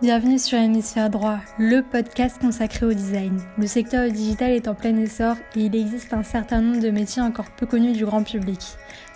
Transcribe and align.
Bienvenue 0.00 0.38
sur 0.38 0.56
Hémisphère 0.58 1.10
Droit, 1.10 1.38
le 1.58 1.80
podcast 1.80 2.40
consacré 2.40 2.86
au 2.86 2.92
design. 2.92 3.40
Le 3.58 3.66
secteur 3.66 4.08
digital 4.08 4.52
est 4.52 4.68
en 4.68 4.74
plein 4.76 4.96
essor 4.96 5.34
et 5.56 5.62
il 5.62 5.74
existe 5.74 6.12
un 6.12 6.22
certain 6.22 6.60
nombre 6.60 6.80
de 6.80 6.90
métiers 6.90 7.20
encore 7.20 7.50
peu 7.56 7.66
connus 7.66 7.94
du 7.94 8.04
grand 8.04 8.22
public. 8.22 8.60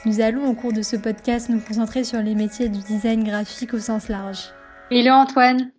Nous 0.05 0.21
allons 0.21 0.45
au 0.51 0.55
cours 0.55 0.73
de 0.73 0.83
ce 0.83 0.97
podcast 0.97 1.51
nous 1.51 1.61
concentrer 1.61 2.03
sur 2.03 2.21
les 2.21 2.35
métiers 2.35 2.69
du 2.69 2.81
design 2.81 3.23
graphique 3.23 3.75
au 3.75 3.79
sens 3.79 4.09
large. 4.09 4.53
Hello 4.91 5.13
Antoine. 5.13 5.71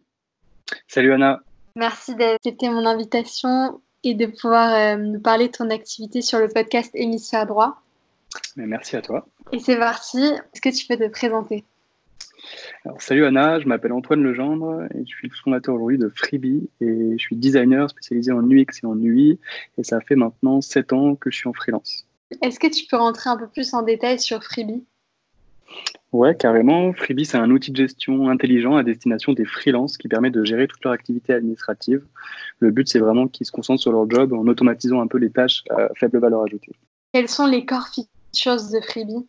Salut 0.88 1.12
Anna. 1.12 1.42
Merci 1.76 2.16
d'accepter 2.16 2.70
mon 2.70 2.86
invitation 2.86 3.82
et 4.06 4.14
de 4.14 4.28
pouvoir 4.28 4.74
euh, 4.74 4.96
nous 4.96 5.20
parler 5.20 5.48
de 5.48 5.52
ton 5.52 5.70
activité 5.70 6.22
sur 6.22 6.40
le 6.40 6.48
podcast 6.48 6.92
Hémisphère 6.94 7.46
Droit. 7.46 7.82
merci 8.56 8.96
à 8.96 9.02
toi. 9.02 9.28
Et 9.52 9.60
c'est 9.60 9.78
parti. 9.78 10.24
Est-ce 10.24 10.62
que 10.62 10.70
tu 10.70 10.88
peux 10.88 10.96
te 10.96 11.12
présenter? 11.12 11.66
Salut 13.00 13.26
Anna, 13.26 13.60
je 13.60 13.68
m'appelle 13.68 13.94
Antoine 13.94 14.22
Legendre 14.22 14.84
et 14.94 15.06
je 15.06 15.16
suis 15.16 15.28
le 15.28 15.36
fondateur 15.36 15.76
aujourd'hui 15.76 15.98
de 15.98 16.10
Freebie 16.10 16.70
et 16.82 17.12
je 17.14 17.18
suis 17.18 17.36
designer 17.36 17.90
spécialisé 17.90 18.32
en 18.32 18.48
UX 18.50 18.66
et 18.84 18.86
en 18.86 18.98
UI 18.98 19.40
et 19.78 19.84
ça 19.84 20.02
fait 20.02 20.16
maintenant 20.16 20.62
7 20.62 20.94
ans 20.94 21.16
que 21.16 21.32
je 21.32 21.38
suis 21.38 21.48
en 21.48 21.54
freelance. 21.54 22.06
Est-ce 22.42 22.60
que 22.60 22.68
tu 22.68 22.86
peux 22.86 22.98
rentrer 22.98 23.30
un 23.30 23.38
peu 23.38 23.48
plus 23.48 23.74
en 23.74 23.84
détail 23.84 24.20
sur 24.20 24.44
Freebie? 24.44 24.84
Ouais, 26.12 26.36
carrément. 26.36 26.94
Freebie, 26.94 27.26
c'est 27.26 27.38
un 27.38 27.50
outil 27.50 27.72
de 27.72 27.78
gestion 27.78 28.30
intelligent 28.30 28.76
à 28.76 28.84
destination 28.84 29.34
des 29.34 29.46
freelances 29.46 29.98
qui 29.98 30.08
permet 30.08 30.30
de 30.30 30.44
gérer 30.44 30.68
toutes 30.68 30.84
leurs 30.84 30.94
activités 30.94 31.34
administratives. 31.34 32.04
Le 32.60 32.70
but, 32.70 32.88
c'est 32.88 33.00
vraiment 33.00 33.28
qu'ils 33.28 33.48
se 33.48 33.52
concentrent 33.52 33.82
sur 33.82 33.92
leur 33.92 34.08
job 34.10 34.34
en 34.34 34.46
automatisant 34.46 35.02
un 35.02 35.08
peu 35.08 35.18
les 35.18 35.32
tâches 35.32 35.64
à 35.72 35.90
faible 35.96 36.20
valeur 36.20 36.44
ajoutée. 36.44 36.74
Quels 37.14 37.30
sont 37.30 37.48
les 37.48 37.66
core 37.66 37.88
features 37.88 38.72
de 38.72 38.82
Freebie? 38.82 39.28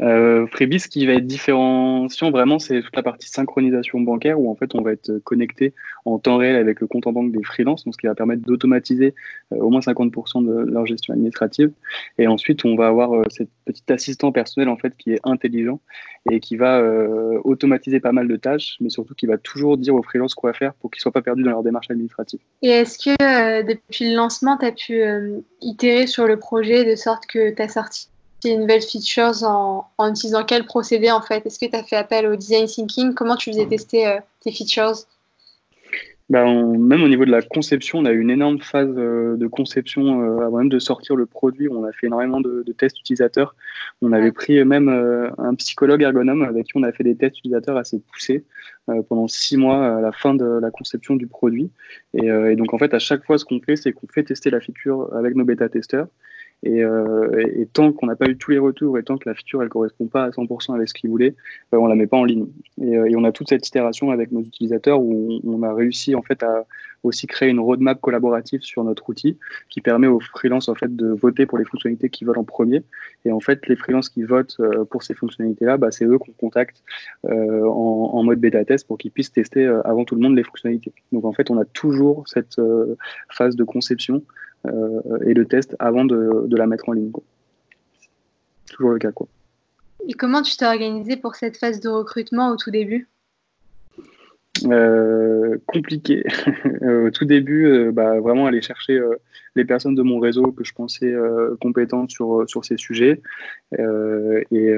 Euh, 0.00 0.46
ce 0.78 0.88
qui 0.88 1.06
va 1.06 1.14
être 1.14 1.26
différenciant 1.26 2.30
vraiment, 2.30 2.58
c'est 2.58 2.82
toute 2.82 2.94
la 2.94 3.02
partie 3.02 3.28
synchronisation 3.28 4.00
bancaire 4.00 4.40
où 4.40 4.50
en 4.50 4.54
fait 4.54 4.74
on 4.74 4.82
va 4.82 4.92
être 4.92 5.18
connecté 5.24 5.74
en 6.04 6.18
temps 6.18 6.36
réel 6.36 6.56
avec 6.56 6.80
le 6.80 6.86
compte 6.86 7.06
en 7.06 7.12
banque 7.12 7.32
des 7.32 7.42
freelances, 7.42 7.84
donc 7.84 7.94
ce 7.94 7.98
qui 7.98 8.06
va 8.06 8.14
permettre 8.14 8.42
d'automatiser 8.42 9.14
euh, 9.52 9.56
au 9.56 9.70
moins 9.70 9.80
50% 9.80 10.46
de 10.46 10.70
leur 10.70 10.86
gestion 10.86 11.14
administrative. 11.14 11.72
Et 12.18 12.26
ensuite, 12.26 12.64
on 12.64 12.76
va 12.76 12.88
avoir 12.88 13.12
euh, 13.12 13.24
cette 13.28 13.50
petite 13.64 13.90
assistant 13.90 14.30
personnel 14.30 14.68
en 14.68 14.76
fait 14.76 14.96
qui 14.96 15.12
est 15.12 15.20
intelligent 15.24 15.80
et 16.30 16.40
qui 16.40 16.56
va 16.56 16.78
euh, 16.78 17.38
automatiser 17.44 18.00
pas 18.00 18.12
mal 18.12 18.28
de 18.28 18.36
tâches, 18.36 18.76
mais 18.80 18.90
surtout 18.90 19.14
qui 19.14 19.26
va 19.26 19.38
toujours 19.38 19.78
dire 19.78 19.94
aux 19.94 20.02
freelances 20.02 20.34
quoi 20.34 20.52
faire 20.52 20.74
pour 20.74 20.90
qu'ils 20.90 21.00
soient 21.00 21.12
pas 21.12 21.22
perdus 21.22 21.42
dans 21.42 21.50
leur 21.50 21.62
démarche 21.62 21.90
administrative. 21.90 22.40
Et 22.62 22.68
est-ce 22.68 22.98
que 22.98 23.62
depuis 23.66 24.10
le 24.10 24.16
lancement, 24.16 24.56
tu 24.56 24.66
as 24.66 24.72
pu 24.72 25.02
itérer 25.60 26.06
sur 26.06 26.26
le 26.26 26.38
projet 26.38 26.84
de 26.84 26.94
sorte 26.94 27.26
que 27.26 27.54
tu 27.54 27.62
as 27.62 27.68
sorti 27.68 28.08
une 28.44 28.60
nouvelles 28.60 28.82
features 28.82 29.42
en, 29.42 29.88
en, 29.98 30.10
utilisant 30.10 30.44
quel 30.44 30.64
procédé 30.64 31.10
en 31.10 31.20
fait? 31.20 31.44
Est-ce 31.44 31.58
que 31.58 31.66
tu 31.66 31.76
as 31.76 31.82
fait 31.82 31.96
appel 31.96 32.26
au 32.26 32.36
design 32.36 32.66
thinking? 32.66 33.14
Comment 33.14 33.36
tu 33.36 33.50
faisais 33.50 33.66
tester 33.66 34.06
euh, 34.06 34.18
tes 34.40 34.52
features? 34.52 35.06
Ben, 36.30 36.76
même 36.76 37.02
au 37.02 37.08
niveau 37.08 37.24
de 37.24 37.30
la 37.30 37.40
conception, 37.40 38.00
on 38.00 38.04
a 38.04 38.12
eu 38.12 38.20
une 38.20 38.28
énorme 38.28 38.60
phase 38.60 38.92
euh, 38.98 39.36
de 39.36 39.46
conception 39.46 40.20
euh, 40.20 40.46
avant 40.46 40.58
même 40.58 40.68
de 40.68 40.78
sortir 40.78 41.16
le 41.16 41.24
produit. 41.24 41.70
On 41.70 41.84
a 41.84 41.92
fait 41.92 42.06
énormément 42.06 42.40
de, 42.40 42.62
tests 42.76 43.00
utilisateurs. 43.00 43.56
On 44.02 44.12
avait 44.12 44.30
pris 44.30 44.62
même 44.64 44.88
un 45.38 45.54
psychologue 45.54 46.02
ergonome 46.02 46.42
avec 46.42 46.66
qui 46.66 46.72
on 46.76 46.82
a 46.82 46.92
fait 46.92 47.02
des 47.02 47.16
tests 47.16 47.38
utilisateurs 47.38 47.76
assez 47.76 47.98
poussés 47.98 48.44
pendant 49.08 49.26
six 49.26 49.56
mois 49.56 49.96
à 49.96 50.00
la 50.00 50.12
fin 50.12 50.34
de 50.34 50.44
la 50.44 50.70
conception 50.70 51.16
du 51.16 51.26
produit. 51.26 51.70
Et, 52.14 52.26
et 52.26 52.56
donc 52.56 52.72
en 52.72 52.78
fait, 52.78 52.94
à 52.94 53.00
chaque 53.00 53.24
fois, 53.24 53.36
ce 53.38 53.44
qu'on 53.44 53.58
fait, 53.58 53.74
c'est 53.74 53.92
qu'on 53.92 54.06
fait 54.06 54.22
tester 54.22 54.50
la 54.50 54.60
feature 54.60 55.12
avec 55.14 55.34
nos 55.34 55.44
bêta-testeurs. 55.44 56.06
Euh, 56.66 57.46
et, 57.54 57.66
tant 57.66 57.92
qu'on 57.92 58.06
n'a 58.06 58.16
pas 58.16 58.26
eu 58.26 58.36
tous 58.36 58.50
les 58.50 58.58
retours 58.58 58.98
et 58.98 59.04
tant 59.04 59.16
que 59.16 59.28
la 59.28 59.34
feature 59.34 59.62
elle 59.62 59.68
correspond 59.68 60.06
pas 60.06 60.24
à 60.24 60.30
100% 60.30 60.74
avec 60.74 60.88
ce 60.88 60.94
qu'ils 60.94 61.08
voulaient, 61.08 61.36
euh, 61.72 61.78
on 61.78 61.86
la 61.86 61.94
met 61.94 62.08
pas 62.08 62.16
en 62.16 62.24
ligne. 62.24 62.46
Euh, 62.80 63.04
et, 63.04 63.14
on 63.14 63.22
a 63.24 63.30
toute 63.30 63.48
cette 63.48 63.66
itération 63.66 64.10
avec 64.10 64.32
nos 64.32 64.40
utilisateurs 64.40 65.00
où 65.00 65.40
on, 65.44 65.62
a 65.62 65.72
réussi 65.72 66.14
en 66.14 66.22
fait 66.22 66.42
à 66.42 66.66
aussi 67.04 67.28
créer 67.28 67.48
une 67.48 67.60
roadmap 67.60 68.00
collaborative 68.00 68.60
sur 68.62 68.82
notre 68.82 69.08
outil 69.08 69.38
qui 69.68 69.80
permet 69.80 70.08
aux 70.08 70.18
freelances 70.18 70.68
en 70.68 70.74
fait 70.74 70.94
de 70.96 71.06
voter 71.06 71.46
pour 71.46 71.58
les 71.58 71.64
fonctionnalités 71.64 72.10
qu'ils 72.10 72.26
veulent 72.26 72.38
en 72.38 72.44
premier. 72.44 72.82
Et 73.24 73.30
en 73.30 73.38
fait, 73.38 73.68
les 73.68 73.76
freelances 73.76 74.08
qui 74.08 74.24
votent 74.24 74.60
pour 74.90 75.04
ces 75.04 75.14
fonctionnalités-là, 75.14 75.76
bah, 75.76 75.92
c'est 75.92 76.04
eux 76.04 76.18
qu'on 76.18 76.32
contacte 76.32 76.82
en, 77.24 78.22
mode 78.24 78.40
bêta 78.40 78.64
test 78.64 78.86
pour 78.86 78.98
qu'ils 78.98 79.12
puissent 79.12 79.30
tester 79.30 79.64
avant 79.84 80.04
tout 80.04 80.16
le 80.16 80.20
monde 80.20 80.36
les 80.36 80.42
fonctionnalités. 80.42 80.92
Donc 81.12 81.24
en 81.24 81.32
fait, 81.32 81.50
on 81.50 81.58
a 81.58 81.64
toujours 81.64 82.26
cette 82.26 82.60
phase 83.30 83.54
de 83.54 83.62
conception 83.62 84.22
et 84.64 85.34
le 85.34 85.44
test 85.46 85.76
avant 85.78 86.04
de, 86.04 86.46
de, 86.46 86.56
la 86.56 86.66
mettre 86.66 86.88
en 86.88 86.92
ligne. 86.92 87.12
Toujours 88.70 88.90
le 88.90 88.98
cas. 88.98 89.12
Quoi. 89.12 89.28
Et 90.08 90.12
comment 90.12 90.42
tu 90.42 90.56
t'es 90.56 90.66
organisé 90.66 91.16
pour 91.16 91.36
cette 91.36 91.56
phase 91.56 91.80
de 91.80 91.88
recrutement 91.88 92.50
au 92.50 92.56
tout 92.56 92.70
début? 92.70 93.08
Euh, 94.66 95.56
compliqué. 95.66 96.24
Euh, 96.82 97.08
au 97.08 97.10
tout 97.10 97.24
début, 97.24 97.90
bah, 97.92 98.20
vraiment 98.20 98.46
aller 98.46 98.62
chercher 98.62 99.00
les 99.56 99.64
personnes 99.64 99.96
de 99.96 100.02
mon 100.02 100.20
réseau 100.20 100.52
que 100.52 100.62
je 100.62 100.72
pensais 100.72 101.12
compétentes 101.60 102.10
sur, 102.10 102.48
sur 102.48 102.64
ces 102.64 102.76
sujets. 102.76 103.20
Et, 103.76 104.72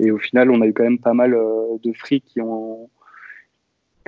et, 0.00 0.10
au 0.10 0.18
final, 0.18 0.50
on 0.50 0.60
a 0.60 0.66
eu 0.66 0.72
quand 0.72 0.82
même 0.82 0.98
pas 0.98 1.14
mal 1.14 1.36
de 1.82 1.92
frics 1.92 2.24
qui 2.24 2.40
ont, 2.40 2.90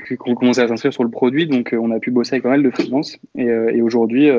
qui 0.06 0.16
ont 0.26 0.34
commencé 0.34 0.60
à 0.60 0.68
s'inscrire 0.68 0.92
sur 0.92 1.04
le 1.04 1.10
produit. 1.10 1.46
Donc, 1.46 1.74
on 1.78 1.90
a 1.90 1.98
pu 1.98 2.10
bosser 2.10 2.34
avec 2.34 2.42
pas 2.42 2.50
mal 2.50 2.62
de 2.62 2.70
freelances. 2.70 3.18
Et, 3.34 3.46
et 3.46 3.82
aujourd'hui, 3.82 4.30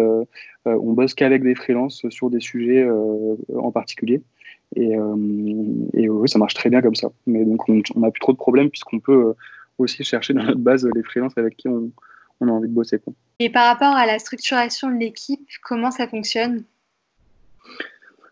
euh, 0.68 0.78
on 0.81 0.94
bosse 0.94 1.14
qu'avec 1.14 1.42
des 1.42 1.56
freelances 1.56 2.08
sur 2.09 2.30
des 2.30 2.40
sujets 2.40 2.84
euh, 2.84 3.36
en 3.56 3.72
particulier. 3.72 4.22
Et, 4.75 4.96
euh, 4.96 5.16
oui, 5.16 6.30
ça 6.30 6.38
marche 6.38 6.53
très 6.53 6.70
bien 6.70 6.81
comme 6.81 6.96
ça. 6.96 7.09
Mais 7.25 7.44
donc, 7.46 7.68
on 7.70 8.00
n'a 8.00 8.12
plus 8.12 8.20
trop 8.20 8.34
de 8.34 8.38
problèmes 8.38 8.70
puisqu'on 8.70 9.00
peut 9.00 9.34
aussi 9.78 10.03
chercher 10.03 10.34
dans 10.34 10.44
notre 10.44 10.59
base 10.59 10.88
les 10.94 11.03
freelances 11.03 11.38
avec 11.38 11.58
qui 11.58 11.68
on, 11.68 11.91
a 12.41 12.46
envie 12.46 12.70
de 12.70 12.74
bosser. 12.74 13.00
Et 13.40 13.50
par 13.50 13.68
rapport 13.68 13.96
à 13.96 14.06
la 14.06 14.20
structuration 14.20 14.90
de 14.90 14.97
l'équipe, 14.97 15.47
comment 15.64 15.91
ça 15.91 16.08
fonctionne? 16.08 16.64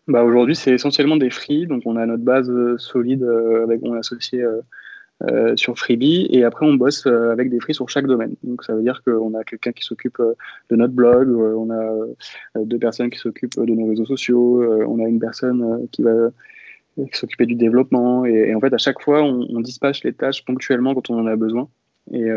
Bah 0.06 0.24
Aujourd'hui, 0.24 0.56
c'est 0.56 0.72
essentiellement 0.72 1.16
des 1.16 1.30
free. 1.30 1.66
Donc, 1.66 1.82
on 1.84 1.96
a 1.96 2.06
notre 2.06 2.24
base 2.24 2.50
solide 2.78 3.22
avec 3.62 3.82
mon 3.82 3.94
associé 3.94 4.42
euh, 5.24 5.56
sur 5.56 5.76
Freebie 5.76 6.28
et 6.30 6.44
après 6.44 6.64
on 6.64 6.74
bosse 6.74 7.04
euh, 7.06 7.32
avec 7.32 7.50
des 7.50 7.58
free 7.58 7.74
sur 7.74 7.88
chaque 7.88 8.06
domaine. 8.06 8.36
Donc 8.44 8.62
ça 8.62 8.74
veut 8.74 8.82
dire 8.82 9.02
qu'on 9.04 9.34
a 9.34 9.42
quelqu'un 9.42 9.72
qui 9.72 9.82
s'occupe 9.84 10.20
euh, 10.20 10.34
de 10.70 10.76
notre 10.76 10.94
blog, 10.94 11.28
on 11.30 11.70
a 11.70 12.64
deux 12.64 12.78
personnes 12.78 13.10
qui 13.10 13.18
s'occupent 13.18 13.58
de 13.58 13.74
nos 13.74 13.88
réseaux 13.88 14.04
sociaux, 14.04 14.62
on 14.86 15.04
a 15.04 15.08
une 15.08 15.18
personne 15.18 15.88
qui 15.90 16.02
va 16.02 16.30
s'occuper 17.12 17.46
du 17.46 17.56
développement 17.56 18.24
et, 18.26 18.54
en 18.54 18.60
fait 18.60 18.72
à 18.72 18.78
chaque 18.78 19.02
fois 19.02 19.22
on, 19.22 19.46
on, 19.50 19.60
dispatche 19.60 20.04
les 20.04 20.12
tâches 20.12 20.44
ponctuellement 20.44 20.94
quand 20.94 21.10
on 21.10 21.18
en 21.18 21.26
a 21.26 21.34
besoin. 21.34 21.68
Et, 22.12 22.28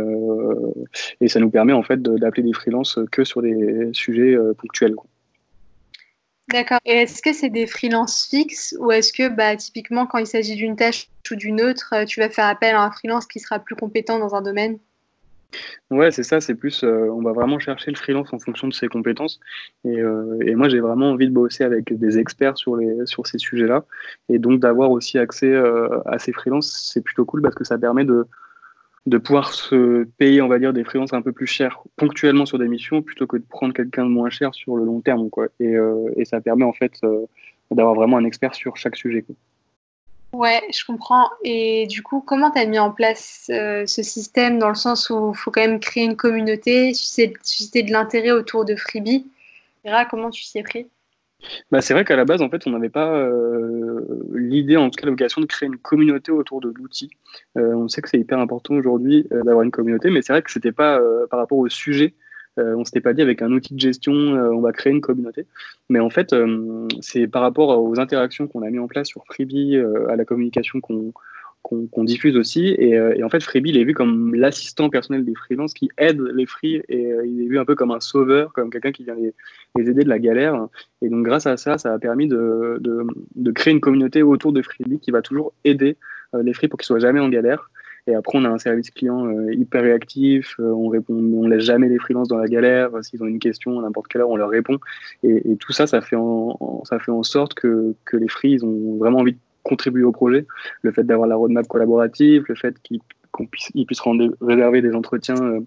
et 1.22 1.28
ça 1.28 1.40
nous 1.40 1.52
permet 1.52 1.74
en 1.74 1.84
fait 1.84 2.02
d'appeler 2.02 2.44
des 2.44 2.54
freelances 2.54 3.00
que 3.12 3.24
sur 3.24 3.44
des 3.44 3.90
sujets 3.94 4.36
ponctuels. 4.58 4.96
D'accord. 6.52 6.80
Et 6.86 6.92
est-ce 6.92 7.22
que 7.22 7.34
c'est 7.34 7.50
des 7.50 7.68
freelances 7.68 8.28
fixes 8.30 8.76
ou 8.80 8.92
est-ce 8.92 9.14
que 9.14 9.30
bah, 9.30 9.56
typiquement 9.56 10.06
quand 10.06 10.18
il 10.18 10.28
s'agit 10.28 10.56
d'une 10.56 10.76
tâche 10.76 11.08
ou 11.32 11.36
d'une 11.36 11.62
autre, 11.62 11.94
euh, 11.94 12.06
tu 12.06 12.20
vas 12.20 12.30
faire 12.30 12.46
appel 12.46 12.76
à 12.76 12.84
un 12.84 12.92
freelance 12.92 13.26
qui 13.26 13.40
sera 13.40 13.60
plus 13.60 13.76
compétent 13.76 14.20
dans 14.20 14.36
un 14.36 14.42
domaine? 14.42 14.78
Ouais, 15.90 16.12
c'est 16.12 16.24
ça, 16.24 16.40
c'est 16.40 16.56
plus, 16.56 16.84
euh, 16.84 17.10
on 17.12 17.22
va 17.22 17.34
vraiment 17.34 17.60
chercher 17.60 17.92
le 17.92 17.98
freelance 17.98 18.32
en 18.32 18.40
fonction 18.40 18.68
de 18.68 18.74
ses 18.74 18.88
compétences. 18.88 19.40
Et, 19.84 20.00
euh, 20.00 20.56
moi, 20.56 20.70
j'ai 20.70 20.80
vraiment 20.80 21.12
envie 21.12 21.28
de 21.28 21.34
bosser 21.34 21.64
avec 21.64 21.94
des 21.94 22.20
experts 22.20 22.58
sur 22.58 22.78
ces 23.28 23.38
sujets-là. 23.38 23.84
Et 24.30 24.40
donc, 24.40 24.62
d'avoir 24.62 24.92
aussi 24.92 25.20
accès 25.20 25.54
à 26.06 26.20
ces 26.20 26.32
freelances, 26.32 26.90
c'est 26.94 27.02
plutôt 27.02 27.26
cool 27.26 27.42
parce 27.42 27.56
que 27.56 27.66
ça 27.66 27.78
permet 27.78 28.06
de, 28.06 28.26
de 29.08 29.18
pouvoir 29.18 29.54
se 29.54 30.04
payer, 30.18 30.42
on 30.42 30.48
va 30.48 30.60
dire, 30.60 30.74
des 30.74 30.84
freelances 30.84 31.14
un 31.14 31.22
peu 31.22 31.32
plus 31.32 31.48
chers 31.48 31.82
ponctuellement 31.96 32.46
sur 32.46 32.60
des 32.60 32.68
missions 32.68 33.02
plutôt 33.02 33.26
que 33.26 33.38
de 33.38 33.44
prendre 33.44 33.74
quelqu'un 33.74 34.06
de 34.06 34.12
moins 34.12 34.30
cher 34.30 34.54
sur 34.54 34.78
le 34.78 34.86
long 34.86 35.02
terme. 35.02 35.30
Quoi. 35.30 35.48
Et, 35.60 35.76
euh, 35.76 36.12
ça 36.26 36.40
permet 36.40 36.66
en 36.66 36.74
fait 36.74 36.94
euh, 37.04 37.26
d'avoir 37.72 37.96
vraiment 37.96 38.18
un 38.18 38.26
expert 38.26 38.54
sur 38.54 38.78
chaque 38.78 38.96
sujet. 38.96 39.24
Quoi. 39.24 39.36
Ouais, 40.34 40.62
je 40.72 40.86
comprends. 40.86 41.30
Et 41.44 41.88
du 41.88 42.04
coup, 42.04 42.22
comment 42.22 42.52
tu 42.52 42.60
as 42.60 42.66
mis 42.66 42.80
en 42.80 42.92
place 42.92 43.50
euh, 43.50 43.86
ce 43.86 44.04
système 44.04 44.60
dans 44.60 44.70
le 44.70 44.76
sens 44.76 45.10
où 45.10 45.32
il 45.34 45.38
faut 45.38 45.52
quand 45.52 45.62
même 45.62 45.80
créer 45.80 46.04
une 46.06 46.16
communauté, 46.16 46.94
susciter 46.94 47.84
de 47.84 47.92
l'intérêt 47.92 48.32
autour 48.32 48.66
de 48.66 48.76
Freebie? 48.76 49.26
Comment 50.10 50.30
tu 50.30 50.44
t'y 50.44 50.60
es 50.60 50.64
pris? 50.64 50.88
Bah, 51.72 51.82
c'est 51.82 51.94
vrai 51.94 52.06
qu'à 52.06 52.16
la 52.16 52.26
base, 52.26 52.42
en 52.42 52.50
fait, 52.50 52.68
on 52.68 52.72
n'avait 52.72 52.90
pas 52.90 53.16
euh, 53.16 54.06
l'idée, 54.34 54.78
en 54.78 54.90
tout 54.90 55.00
cas, 55.00 55.08
l'occasion 55.08 55.42
de 55.42 55.46
créer 55.46 55.68
une 55.68 55.78
communauté 55.78 56.32
autour 56.32 56.62
de 56.62 56.70
l'outil. 56.70 57.10
Euh, 57.58 57.74
on 57.74 57.88
sait 57.88 58.02
que 58.02 58.10
c'est 58.10 58.20
hyper 58.20 58.40
important 58.40 58.76
aujourd'hui 58.76 59.28
euh, 59.32 59.44
d'avoir 59.44 59.64
une 59.64 59.72
communauté, 59.72 60.10
mais 60.10 60.22
c'est 60.22 60.34
vrai 60.34 60.42
que 60.42 60.52
c'était 60.52 60.72
pas 60.72 61.00
par 61.30 61.40
rapport 61.40 61.58
au 61.58 61.70
sujet. 61.70 62.14
on 62.58 62.84
s'était 62.84 63.02
pas 63.02 63.14
dit 63.14 63.22
avec 63.22 63.42
un 63.42 63.52
outil 63.52 63.74
de 63.74 63.80
gestion, 63.80 64.14
on 64.14 64.62
va 64.62 64.72
créer 64.72 64.92
une 64.92 65.02
communauté. 65.02 65.46
Mais 65.90 66.00
en 66.00 66.10
fait, 66.10 66.36
c'est 67.00 67.28
par 67.28 67.42
rapport 67.42 67.82
aux 67.82 68.00
interactions 68.00 68.48
qu'on 68.48 68.62
a 68.62 68.70
mis 68.70 68.80
en 68.80 68.88
place 68.88 69.08
sur 69.08 69.24
Freebie, 69.26 69.78
à 70.10 70.16
la 70.16 70.26
communication 70.26 70.82
qu'on 70.82 71.14
qu'on 71.64 72.04
diffuse 72.04 72.36
aussi. 72.36 72.76
Euh, 72.80 73.14
et, 73.16 73.24
en 73.24 73.30
fait, 73.30 73.42
Freebie, 73.42 73.70
il 73.70 73.78
est 73.78 73.84
vu 73.84 73.94
comme 73.94 74.36
l'assistant 74.36 74.90
personnel 74.90 75.24
des 75.24 75.36
freelances 75.36 75.74
qui 75.74 75.90
aide 75.98 76.20
les 76.20 76.46
free 76.46 76.82
et 76.90 77.12
euh, 77.12 77.26
il 77.26 77.42
est 77.42 77.48
vu 77.48 77.60
un 77.60 77.66
peu 77.66 77.76
comme 77.76 77.92
un 77.92 78.00
sauveur, 78.00 78.52
comme 78.54 78.70
quelqu'un 78.70 78.92
qui 78.92 79.04
vient 79.04 79.16
les, 79.16 79.34
aider 79.90 80.04
de 80.04 80.10
la 80.10 80.20
galère. 80.20 80.68
Et 81.02 81.10
donc, 81.10 81.24
grâce 81.24 81.46
à 81.46 81.58
ça, 81.58 81.78
ça 81.78 81.94
a 81.94 82.00
permis 82.00 82.28
de, 82.28 82.82
de, 82.82 83.52
créer 83.52 83.74
une 83.74 83.82
communauté 83.82 84.24
autour 84.24 84.54
de 84.54 84.62
Freebie 84.62 85.00
qui 85.00 85.12
va 85.12 85.22
toujours 85.22 85.54
aider 85.64 85.98
euh, 86.34 86.44
les 86.44 86.54
free 86.54 86.68
pour 86.68 86.80
qu'ils 86.80 86.88
soient 86.88 87.00
jamais 87.00 87.20
en 87.20 87.30
galère. 87.30 87.70
Et 88.08 88.16
après, 88.16 88.40
on 88.40 88.46
a 88.46 88.50
un 88.50 88.58
service 88.58 88.90
client 88.90 89.30
hyper 89.52 89.84
réactif. 89.84 90.56
on 90.58 90.88
répond, 90.88 91.14
on 91.14 91.48
laisse 91.48 91.64
jamais 91.64 91.88
les 91.88 92.00
freelances 92.00 92.28
dans 92.28 92.40
la 92.40 92.48
galère. 92.48 92.90
S'ils 93.04 93.22
ont 93.22 93.28
une 93.28 93.38
question 93.38 93.78
à 93.80 93.84
n'importe 93.84 94.08
quelle 94.08 94.22
heure, 94.22 94.30
on 94.32 94.38
leur 94.38 94.50
répond. 94.50 94.80
Et, 95.22 95.56
tout 95.58 95.72
ça, 95.72 95.86
ça 95.86 96.02
fait 96.02 96.16
en, 96.16 96.82
ça 96.84 96.98
fait 96.98 97.12
en 97.12 97.22
sorte 97.22 97.54
que, 97.54 97.94
que 98.06 98.18
les 98.18 98.28
free, 98.28 98.54
ils 98.54 98.66
ont 98.66 98.98
vraiment 98.98 99.20
envie 99.20 99.34
de 99.34 99.38
contribuer 99.64 100.04
au 100.04 100.12
projet. 100.12 100.46
Le 100.82 100.92
fait 100.92 101.04
d'avoir 101.04 101.28
la 101.28 101.36
roadmap 101.36 101.68
collaborative, 101.68 102.46
le 102.48 102.56
fait 102.56 102.76
qu'ils 102.82 103.02
puissent, 103.86 104.02
réserver 104.42 104.82
des 104.82 104.94
entretiens 104.94 105.64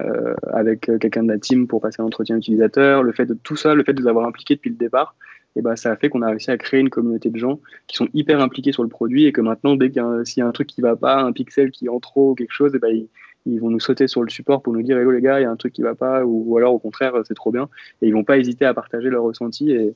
euh, 0.00 0.34
avec 0.52 0.90
quelqu'un 1.00 1.24
de 1.24 1.28
la 1.28 1.38
team 1.38 1.66
pour 1.66 1.80
passer 1.80 2.02
l'entretien 2.02 2.36
utilisateur, 2.36 3.02
le 3.02 3.12
fait 3.12 3.26
de 3.26 3.34
tout 3.34 3.56
ça, 3.56 3.74
le 3.74 3.84
fait 3.84 3.94
de 3.94 4.02
les 4.02 4.08
avoir 4.08 4.26
impliqués 4.26 4.54
depuis 4.54 4.70
le 4.70 4.76
départ, 4.76 5.16
et 5.56 5.62
ben, 5.62 5.74
ça 5.74 5.90
a 5.90 5.96
fait 5.96 6.08
qu'on 6.08 6.22
a 6.22 6.28
réussi 6.28 6.50
à 6.50 6.56
créer 6.56 6.80
une 6.80 6.90
communauté 6.90 7.30
de 7.30 7.38
gens 7.38 7.60
qui 7.88 7.96
sont 7.96 8.08
hyper 8.14 8.40
impliqués 8.40 8.70
sur 8.70 8.84
le 8.84 8.88
produit 8.88 9.26
et 9.26 9.32
que 9.32 9.40
maintenant, 9.40 9.74
dès 9.74 9.90
qu'il 9.90 10.00
y, 10.00 10.40
a 10.40 10.46
un 10.46 10.52
truc 10.52 10.68
qui 10.68 10.80
va 10.80 10.94
pas, 10.94 11.20
un 11.20 11.32
pixel 11.32 11.72
qui 11.72 11.86
est 11.86 11.88
en 11.88 11.98
trop 11.98 12.30
ou 12.30 12.34
quelque 12.34 12.52
chose, 12.52 12.74
et 12.74 12.78
ben, 12.78 12.88
ils, 12.88 13.08
vont 13.46 13.70
nous 13.70 13.80
sauter 13.80 14.08
sur 14.08 14.22
le 14.22 14.30
support 14.30 14.62
pour 14.62 14.72
nous 14.72 14.82
dire 14.82 14.98
Hello 14.98 15.10
les 15.10 15.20
gars, 15.20 15.40
il 15.40 15.44
y 15.44 15.46
a 15.46 15.50
un 15.50 15.56
truc 15.56 15.72
qui 15.72 15.82
va 15.82 15.94
pas, 15.94 16.24
ou, 16.24 16.56
alors 16.56 16.74
au 16.74 16.78
contraire, 16.78 17.14
c'est 17.26 17.34
trop 17.34 17.50
bien. 17.50 17.68
Et 18.02 18.08
ils 18.08 18.12
vont 18.12 18.24
pas 18.24 18.38
hésiter 18.38 18.64
à 18.64 18.74
partager 18.74 19.08
leurs 19.08 19.22
ressentis 19.22 19.70
et, 19.70 19.94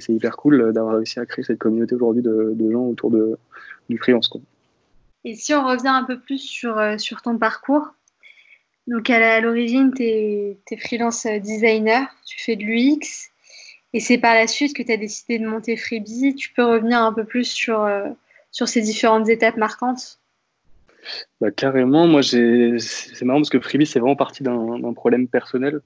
c'est 0.00 0.12
hyper 0.12 0.36
cool 0.36 0.72
d'avoir 0.72 0.96
réussi 0.96 1.20
à 1.20 1.26
créer 1.26 1.44
cette 1.44 1.58
communauté 1.58 1.94
aujourd'hui 1.94 2.22
de, 2.22 2.70
gens 2.70 2.84
autour 2.84 3.10
de, 3.10 3.38
du 3.88 3.98
freelance. 3.98 4.30
Et 5.24 5.34
si 5.34 5.54
on 5.54 5.66
revient 5.66 5.88
un 5.88 6.04
peu 6.04 6.18
plus 6.18 6.38
sur, 6.38 6.78
euh, 6.78 6.98
sur 6.98 7.22
ton 7.22 7.38
parcours, 7.38 7.94
donc 8.86 9.08
à 9.08 9.40
l'origine, 9.40 9.92
tu 9.94 10.02
es, 10.02 10.58
freelance 10.78 11.26
designer, 11.26 12.06
tu 12.26 12.42
fais 12.42 12.56
de 12.56 12.64
l'UX, 12.64 13.30
et 13.94 14.00
c'est 14.00 14.18
par 14.18 14.34
la 14.34 14.48
suite 14.48 14.76
que 14.76 14.82
tu 14.82 14.92
as 14.92 14.96
décidé 14.96 15.38
de 15.38 15.46
monter 15.46 15.76
Freebie. 15.76 16.34
Tu 16.34 16.52
peux 16.52 16.64
revenir 16.64 17.00
un 17.00 17.12
peu 17.12 17.24
plus 17.24 17.44
sur, 17.44 17.82
euh, 17.84 18.08
sur 18.50 18.68
ces 18.68 18.82
différentes 18.82 19.28
étapes 19.28 19.56
marquantes? 19.56 20.18
Bah, 21.40 21.50
Carrément, 21.50 22.06
moi 22.06 22.22
c'est 22.22 23.22
marrant 23.22 23.40
parce 23.40 23.50
que 23.50 23.60
Freebie 23.60 23.86
c'est 23.86 24.00
vraiment 24.00 24.16
parti 24.16 24.42
d'un 24.42 24.92
problème 24.94 25.28
personnel. 25.28 25.80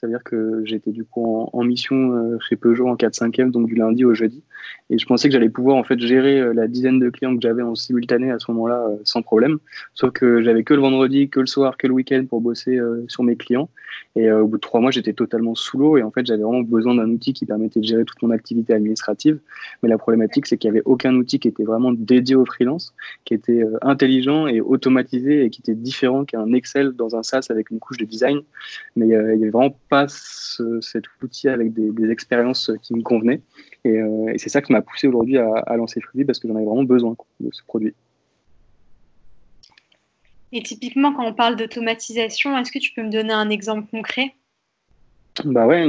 C'est-à-dire 0.00 0.24
que 0.24 0.62
j'étais 0.64 0.92
du 0.92 1.04
coup 1.04 1.46
en, 1.52 1.62
mission 1.62 2.14
euh, 2.14 2.38
chez 2.40 2.56
Peugeot 2.56 2.88
en 2.88 2.96
4-5e, 2.96 3.50
donc 3.50 3.66
du 3.66 3.74
lundi 3.74 4.06
au 4.06 4.14
jeudi. 4.14 4.42
Et 4.88 4.98
je 4.98 5.04
pensais 5.04 5.28
que 5.28 5.34
j'allais 5.34 5.50
pouvoir 5.50 5.76
en 5.76 5.84
fait 5.84 6.00
gérer 6.00 6.40
euh, 6.40 6.54
la 6.54 6.68
dizaine 6.68 6.98
de 6.98 7.10
clients 7.10 7.34
que 7.36 7.42
j'avais 7.42 7.62
en 7.62 7.74
simultané 7.74 8.30
à 8.30 8.38
ce 8.38 8.50
moment-là 8.50 8.86
euh, 8.88 8.96
sans 9.04 9.20
problème. 9.20 9.58
Sauf 9.92 10.12
que 10.12 10.40
j'avais 10.40 10.64
que 10.64 10.72
le 10.72 10.80
vendredi, 10.80 11.28
que 11.28 11.40
le 11.40 11.46
soir, 11.46 11.76
que 11.76 11.86
le 11.86 11.92
week-end 11.92 12.24
pour 12.26 12.40
bosser 12.40 12.78
sur 13.08 13.24
mes 13.24 13.36
clients. 13.36 13.68
Et 14.16 14.30
au 14.32 14.46
bout 14.46 14.56
de 14.56 14.60
trois 14.60 14.80
mois, 14.80 14.90
j'étais 14.90 15.12
totalement 15.12 15.54
sous 15.54 15.76
l'eau. 15.76 15.98
Et 15.98 16.02
en 16.02 16.10
fait, 16.10 16.24
j'avais 16.24 16.42
vraiment 16.42 16.62
besoin 16.62 16.94
d'un 16.94 17.08
outil 17.10 17.34
qui 17.34 17.44
permettait 17.44 17.80
de 17.80 17.84
gérer 17.84 18.04
toute 18.04 18.22
mon 18.22 18.30
activité 18.30 18.72
administrative. 18.72 19.38
Mais 19.82 19.88
la 19.88 19.98
problématique, 19.98 20.46
c'est 20.46 20.56
qu'il 20.56 20.70
n'y 20.70 20.78
avait 20.78 20.86
aucun 20.86 21.14
outil 21.14 21.38
qui 21.38 21.48
était 21.48 21.64
vraiment 21.64 21.92
dédié 21.92 22.36
au 22.36 22.46
freelance, 22.46 22.94
qui 23.24 23.34
était 23.34 23.62
intelligent 23.82 24.46
et 24.46 24.60
automatisé 24.60 25.44
et 25.44 25.50
qui 25.50 25.60
était 25.60 25.74
différent 25.74 26.24
qu'un 26.24 26.52
Excel 26.52 26.92
dans 26.92 27.16
un 27.16 27.22
SaaS 27.22 27.48
avec 27.50 27.70
une 27.70 27.78
couche 27.78 27.98
de 27.98 28.06
design. 28.06 28.40
Mais 28.96 29.06
il 29.06 29.10
y 29.10 29.14
avait 29.14 29.50
vraiment 29.50 29.76
pas 29.90 30.06
cet 30.08 31.04
outil 31.20 31.48
avec 31.48 31.74
des, 31.74 32.10
expériences 32.10 32.70
qui 32.82 32.94
me 32.94 33.02
convenaient. 33.02 33.42
Euh, 33.86 34.32
et, 34.32 34.38
c'est 34.38 34.48
ça 34.48 34.62
qui 34.62 34.72
m'a 34.72 34.80
poussé 34.80 35.08
aujourd'hui 35.08 35.36
à, 35.36 35.76
lancer 35.76 36.00
Freebie 36.00 36.24
parce 36.24 36.38
que 36.38 36.48
j'en 36.48 36.54
avais 36.54 36.64
vraiment 36.64 36.84
besoin 36.84 37.14
de 37.40 37.50
ce 37.52 37.62
produit. 37.64 37.94
Et 40.52 40.62
typiquement, 40.62 41.12
quand 41.12 41.26
on 41.26 41.34
parle 41.34 41.56
d'automatisation, 41.56 42.56
est-ce 42.56 42.72
que 42.72 42.78
tu 42.78 42.92
peux 42.94 43.02
me 43.02 43.10
donner 43.10 43.32
un 43.32 43.50
exemple 43.50 43.88
concret? 43.90 44.34
Bah 45.44 45.66
ouais, 45.66 45.86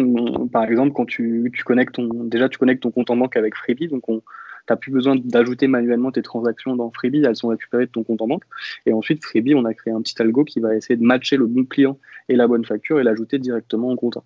par 0.51 0.63
exemple, 0.63 0.93
quand 0.93 1.05
tu, 1.05 1.51
tu, 1.53 1.63
connectes 1.63 1.95
ton, 1.95 2.07
déjà 2.25 2.47
tu 2.47 2.57
connectes 2.57 2.83
ton 2.83 2.91
compte 2.91 3.09
en 3.09 3.17
banque 3.17 3.37
avec 3.37 3.55
Freebie, 3.55 3.87
donc 3.87 4.07
on, 4.07 4.21
tu 4.67 4.73
n'as 4.73 4.77
plus 4.77 4.91
besoin 4.91 5.15
d'ajouter 5.15 5.67
manuellement 5.67 6.11
tes 6.11 6.21
transactions 6.21 6.75
dans 6.75 6.91
Freebie, 6.91 7.23
elles 7.25 7.35
sont 7.35 7.49
récupérées 7.49 7.85
de 7.85 7.91
ton 7.91 8.03
compte 8.03 8.21
en 8.21 8.27
banque. 8.27 8.43
Et 8.85 8.93
ensuite, 8.93 9.23
Freebie, 9.23 9.55
on 9.55 9.65
a 9.65 9.73
créé 9.73 9.93
un 9.93 10.01
petit 10.01 10.21
algo 10.21 10.43
qui 10.43 10.59
va 10.59 10.75
essayer 10.75 10.95
de 10.95 11.03
matcher 11.03 11.37
le 11.37 11.47
bon 11.47 11.65
client 11.65 11.97
et 12.29 12.35
la 12.35 12.47
bonne 12.47 12.65
facture 12.65 12.99
et 12.99 13.03
l'ajouter 13.03 13.39
directement 13.39 13.89
en 13.89 13.95
compte. 13.95 14.17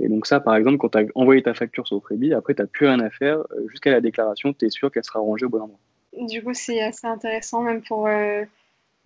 Et 0.00 0.08
donc 0.08 0.26
ça, 0.26 0.40
par 0.40 0.56
exemple, 0.56 0.78
quand 0.78 0.90
tu 0.90 0.98
as 0.98 1.04
envoyé 1.14 1.42
ta 1.42 1.54
facture 1.54 1.86
sur 1.86 2.02
Freebie, 2.02 2.32
après, 2.32 2.54
tu 2.54 2.62
n'as 2.62 2.68
plus 2.68 2.86
rien 2.86 3.00
à 3.00 3.10
faire. 3.10 3.38
Euh, 3.38 3.68
jusqu'à 3.68 3.90
la 3.90 4.00
déclaration, 4.00 4.52
tu 4.52 4.66
es 4.66 4.70
sûr 4.70 4.90
qu'elle 4.90 5.04
sera 5.04 5.20
rangée 5.20 5.46
au 5.46 5.48
bon 5.48 5.60
endroit. 5.60 5.78
Du 6.18 6.42
coup, 6.42 6.54
c'est 6.54 6.80
assez 6.80 7.06
intéressant, 7.06 7.62
même 7.62 7.82
pour, 7.82 8.06
euh, 8.06 8.44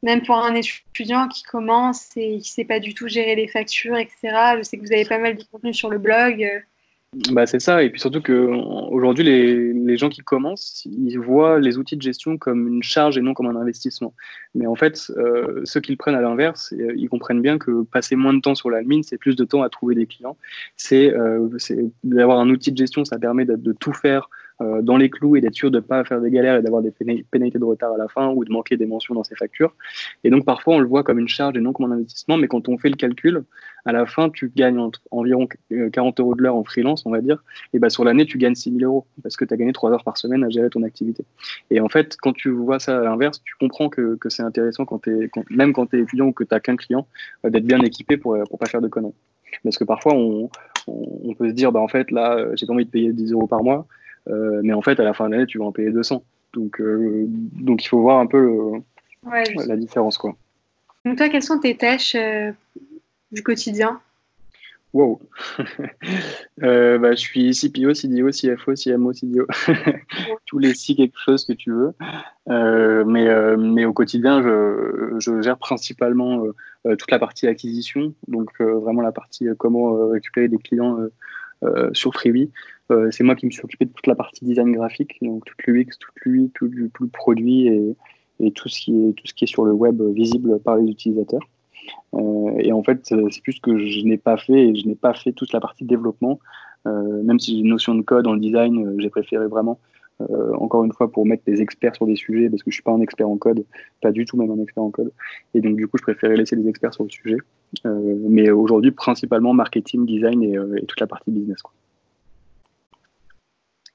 même 0.03 0.23
pour 0.23 0.37
un 0.37 0.55
étudiant 0.55 1.29
qui 1.29 1.43
commence 1.43 2.17
et 2.17 2.31
qui 2.33 2.37
ne 2.37 2.43
sait 2.43 2.65
pas 2.65 2.79
du 2.79 2.95
tout 2.95 3.09
gérer 3.09 3.35
les 3.35 3.49
factures, 3.49 3.97
etc. 3.97 4.19
Je 4.59 4.63
sais 4.63 4.77
que 4.77 4.83
vous 4.83 4.93
avez 4.93 5.05
pas 5.05 5.19
mal 5.19 5.37
de 5.37 5.45
contenu 5.51 5.75
sur 5.75 5.91
le 5.91 5.99
blog. 5.99 6.65
Bah, 7.33 7.45
c'est 7.45 7.59
ça, 7.59 7.83
et 7.83 7.91
puis 7.91 8.01
surtout 8.01 8.23
qu'aujourd'hui, 8.23 9.25
les, 9.25 9.73
les 9.73 9.97
gens 9.97 10.09
qui 10.09 10.21
commencent, 10.21 10.87
ils 10.87 11.19
voient 11.19 11.59
les 11.59 11.77
outils 11.77 11.97
de 11.97 12.03
gestion 12.03 12.39
comme 12.39 12.69
une 12.69 12.85
charge 12.85 13.19
et 13.19 13.21
non 13.21 13.35
comme 13.35 13.49
un 13.49 13.57
investissement. 13.57 14.15
Mais 14.55 14.69
en 14.69 14.77
fait, 14.77 15.11
euh, 15.17 15.61
ceux 15.65 15.81
qui 15.81 15.91
le 15.91 15.97
prennent 15.97 16.15
à 16.15 16.21
l'inverse, 16.21 16.73
euh, 16.73 16.93
ils 16.95 17.09
comprennent 17.09 17.43
bien 17.43 17.59
que 17.59 17.83
passer 17.83 18.15
moins 18.15 18.33
de 18.33 18.41
temps 18.41 18.55
sur 18.55 18.71
la 18.71 18.85
mine, 18.85 19.03
c'est 19.03 19.19
plus 19.19 19.35
de 19.35 19.45
temps 19.45 19.63
à 19.63 19.69
trouver 19.69 19.97
des 19.97 20.07
clients. 20.07 20.37
C'est 20.77 21.13
euh, 21.13 21.49
d'avoir 22.05 22.39
un 22.39 22.49
outil 22.49 22.71
de 22.71 22.77
gestion, 22.77 23.05
ça 23.05 23.19
permet 23.19 23.45
de 23.45 23.73
tout 23.73 23.93
faire 23.93 24.31
euh, 24.61 24.83
dans 24.83 24.97
les 24.97 25.09
clous 25.09 25.37
et 25.37 25.41
d'être 25.41 25.55
sûr 25.55 25.71
de 25.71 25.79
ne 25.79 25.81
pas 25.81 26.05
faire 26.05 26.21
des 26.21 26.31
galères 26.31 26.57
et 26.57 26.63
d'avoir 26.63 26.83
des 26.83 26.91
pénalités 26.91 27.59
de 27.59 27.65
retard 27.65 27.93
à 27.95 27.97
la 27.97 28.09
fin 28.09 28.29
ou 28.29 28.45
de 28.45 28.53
manquer 28.53 28.77
des 28.77 28.87
mentions 28.87 29.15
dans 29.15 29.25
ses 29.25 29.35
factures. 29.35 29.75
Et 30.23 30.31
donc 30.31 30.45
parfois 30.45 30.75
on 30.75 30.79
le 30.81 30.87
voit 30.87 31.03
comme 31.03 31.19
une 31.19 31.29
charge 31.29 31.57
et 31.57 31.61
non 31.61 31.73
comme 31.73 31.91
un 31.91 31.95
investissement, 31.95 32.37
mais 32.37 32.47
quand 32.47 32.69
on 32.69 32.77
fait 32.77 32.91
le 32.91 32.97
calcul, 32.97 33.45
à 33.85 33.93
la 33.93 34.05
fin 34.05 34.29
tu 34.29 34.53
gagnes 34.55 34.91
environ 35.11 35.49
40 35.93 36.21
euros 36.21 36.35
de 36.35 36.43
l'heure 36.43 36.57
en 36.57 36.65
freelance, 36.65 37.07
on 37.07 37.11
va 37.11 37.21
dire, 37.21 37.43
et 37.73 37.79
bah 37.79 37.89
sur 37.89 38.05
l'année 38.05 38.27
tu 38.27 38.37
gagnes 38.39 38.55
6 38.55 38.73
000 38.79 38.85
euros 38.85 39.07
parce 39.23 39.37
que 39.37 39.45
tu 39.45 39.55
as 39.55 39.57
gagné 39.57 39.73
3 39.73 39.93
heures 39.93 40.05
par 40.05 40.19
semaine 40.19 40.45
à 40.45 40.51
gérer 40.51 40.69
ton 40.69 40.83
activité. 40.83 41.25
Et 41.71 41.81
en 41.81 41.89
fait, 41.89 42.17
quand 42.21 42.33
tu 42.33 42.51
vois 42.51 42.79
ça 42.79 42.99
à 42.99 43.03
l'inverse, 43.03 43.41
tu 43.43 43.55
comprends 43.59 43.89
que, 43.89 44.19
c'est 44.29 44.43
intéressant 44.43 44.85
quand 44.85 45.01
même 45.49 45.73
quand 45.73 45.87
tu 45.87 45.99
es 45.99 46.03
étudiant 46.03 46.27
ou 46.27 46.33
que 46.33 46.45
tu 46.45 46.53
n'as 46.53 46.61
qu'un 46.61 46.77
client, 46.77 47.07
euh, 47.45 47.51
d'être 47.51 47.65
bien 47.65 47.81
équipé 47.81 48.17
pour 48.17 48.37
ne 48.37 48.45
pas 48.45 48.67
faire 48.67 48.81
de 48.81 48.89
conneries. 48.89 49.15
Parce 49.65 49.79
que 49.79 49.85
parfois, 49.85 50.15
on, 50.15 50.49
on, 50.87 51.35
peut 51.35 51.49
se 51.49 51.55
dire, 51.55 51.73
bah, 51.73 51.81
en 51.81 51.89
fait, 51.89 52.11
là, 52.11 52.55
j'ai 52.55 52.67
pas 52.67 52.73
envie 52.73 52.85
de 52.85 52.91
payer 52.91 53.13
10 53.13 53.33
euros 53.33 53.47
par 53.47 53.63
mois. 53.63 53.87
Euh, 54.31 54.61
mais 54.63 54.73
en 54.73 54.83
fait, 54.83 54.99
à 55.01 55.05
la 55.05 55.15
fin 55.15 55.29
de 55.29 55.35
l'année, 55.35 55.47
tu 55.47 55.59
vas 55.59 55.65
en 55.65 55.73
payer 55.73 55.91
200. 55.91 56.23
Donc, 56.53 56.81
euh, 56.81 57.25
donc 57.29 57.85
il 57.85 57.89
faut 57.89 58.01
voir 58.01 58.19
un 58.19 58.27
peu 58.27 58.73
la 59.25 59.77
différence. 59.77 60.19
Quoi. 60.19 60.37
Donc 61.05 61.17
toi, 61.17 61.29
quelles 61.29 61.43
sont 61.43 61.59
tes 61.59 61.77
tâches 61.77 62.15
euh, 62.15 62.53
du 63.33 63.43
quotidien? 63.43 64.01
Wow. 64.93 65.21
bah, 66.59 67.15
je 67.15 67.21
suis 67.21 67.53
CPO, 67.53 67.95
CDO, 67.95 68.31
CFO, 68.31 68.75
CMO, 68.75 69.13
CDO. 69.13 69.47
Tous 70.47 70.59
les 70.59 70.75
six 70.75 70.97
quelque 70.97 71.19
chose 71.19 71.45
que 71.45 71.53
tu 71.53 71.71
veux. 71.71 71.95
mais, 72.49 73.57
mais 73.57 73.85
au 73.85 73.93
quotidien, 73.93 74.43
je, 74.43 75.15
je 75.21 75.43
gère 75.43 75.59
principalement 75.59 76.43
toute 76.85 77.11
la 77.13 77.21
partie 77.21 77.47
acquisition. 77.47 78.15
Donc 78.27 78.61
vraiment 78.61 79.03
la 79.03 79.13
partie 79.13 79.47
comment 79.59 80.09
récupérer 80.09 80.49
des 80.49 80.59
clients 80.59 80.99
sur 81.93 82.15
Freebie. 82.15 82.51
Euh, 82.91 83.11
c'est 83.11 83.25
moi 83.25 83.37
qui 83.37 83.47
me 83.47 83.51
suis 83.51 83.63
occupé 83.63 83.85
de 83.85 83.93
toute 83.93 84.07
la 84.07 84.15
partie 84.15 84.45
design 84.45 84.73
graphique, 84.73 85.19
donc 85.23 85.45
toute 85.45 85.63
l'UX, 85.67 85.97
toute 85.99 86.15
l'UI, 86.25 86.51
tout, 86.55 86.67
le 86.69 87.09
produit 87.09 87.69
et, 88.41 88.53
tout, 88.53 88.69
ce 88.69 88.81
qui 88.81 89.09
est, 89.09 89.13
tout 89.13 89.27
ce 89.27 89.35
qui 89.35 89.45
est 89.45 89.47
sur 89.47 89.65
le 89.65 89.73
web 89.73 90.03
visible 90.03 90.59
par 90.61 90.77
les 90.77 90.91
utilisateurs. 90.91 91.43
Euh, 92.15 92.53
et 92.59 92.73
en 92.73 92.83
fait, 92.83 93.15
c'est 93.31 93.43
plus 93.43 93.61
que 93.61 93.79
je 93.87 94.05
n'ai 94.05 94.19
pas 94.19 94.37
fait, 94.37 94.69
et 94.69 94.75
je 94.75 94.87
n'ai 94.87 94.95
pas 94.95 95.15
fait 95.15 95.33
toute 95.33 95.53
la 95.53 95.61
partie 95.61 95.85
développement. 95.85 96.41
Euh, 96.87 97.23
même 97.23 97.39
si 97.39 97.53
j'ai 97.55 97.61
une 97.61 97.69
notion 97.69 97.95
de 97.95 98.03
code 98.03 98.27
en 98.27 98.37
design, 98.37 98.97
j'ai 98.99 99.11
préféré 99.11 99.47
vraiment, 99.47 99.79
encore 100.59 100.85
une 100.85 100.93
fois, 100.93 101.11
pour 101.11 101.27
mettre 101.27 101.45
des 101.47 101.63
experts 101.63 101.97
sur 101.97 102.07
des 102.07 102.17
sujets, 102.17 102.49
parce 102.49 102.63
que 102.63 102.71
je 102.71 102.77
suis 102.77 102.83
pas 102.83 102.93
un 102.93 103.01
expert 103.01 103.29
en 103.29 103.37
code, 103.37 103.65
pas 104.03 104.13
du 104.13 104.25
tout 104.25 104.37
même 104.37 104.51
un 104.51 104.63
expert 104.63 104.83
en 104.83 104.91
code. 104.91 105.13
Et 105.55 105.61
donc, 105.61 105.77
du 105.77 105.87
coup, 105.89 105.99
je 105.99 106.03
préférais 106.03 106.37
laisser 106.37 106.57
des 106.57 106.69
experts 106.69 106.95
sur 106.95 107.05
le 107.05 107.11
sujet. 107.11 107.37
mais 107.85 108.51
aujourd'hui, 108.51 108.91
principalement 108.91 109.53
marketing, 109.53 110.07
design 110.07 110.43
et, 110.43 110.57
et 110.81 110.87
toute 110.87 111.01
la 111.01 111.07
partie 111.07 111.31
business. 111.31 111.63
Quoi. 111.63 111.73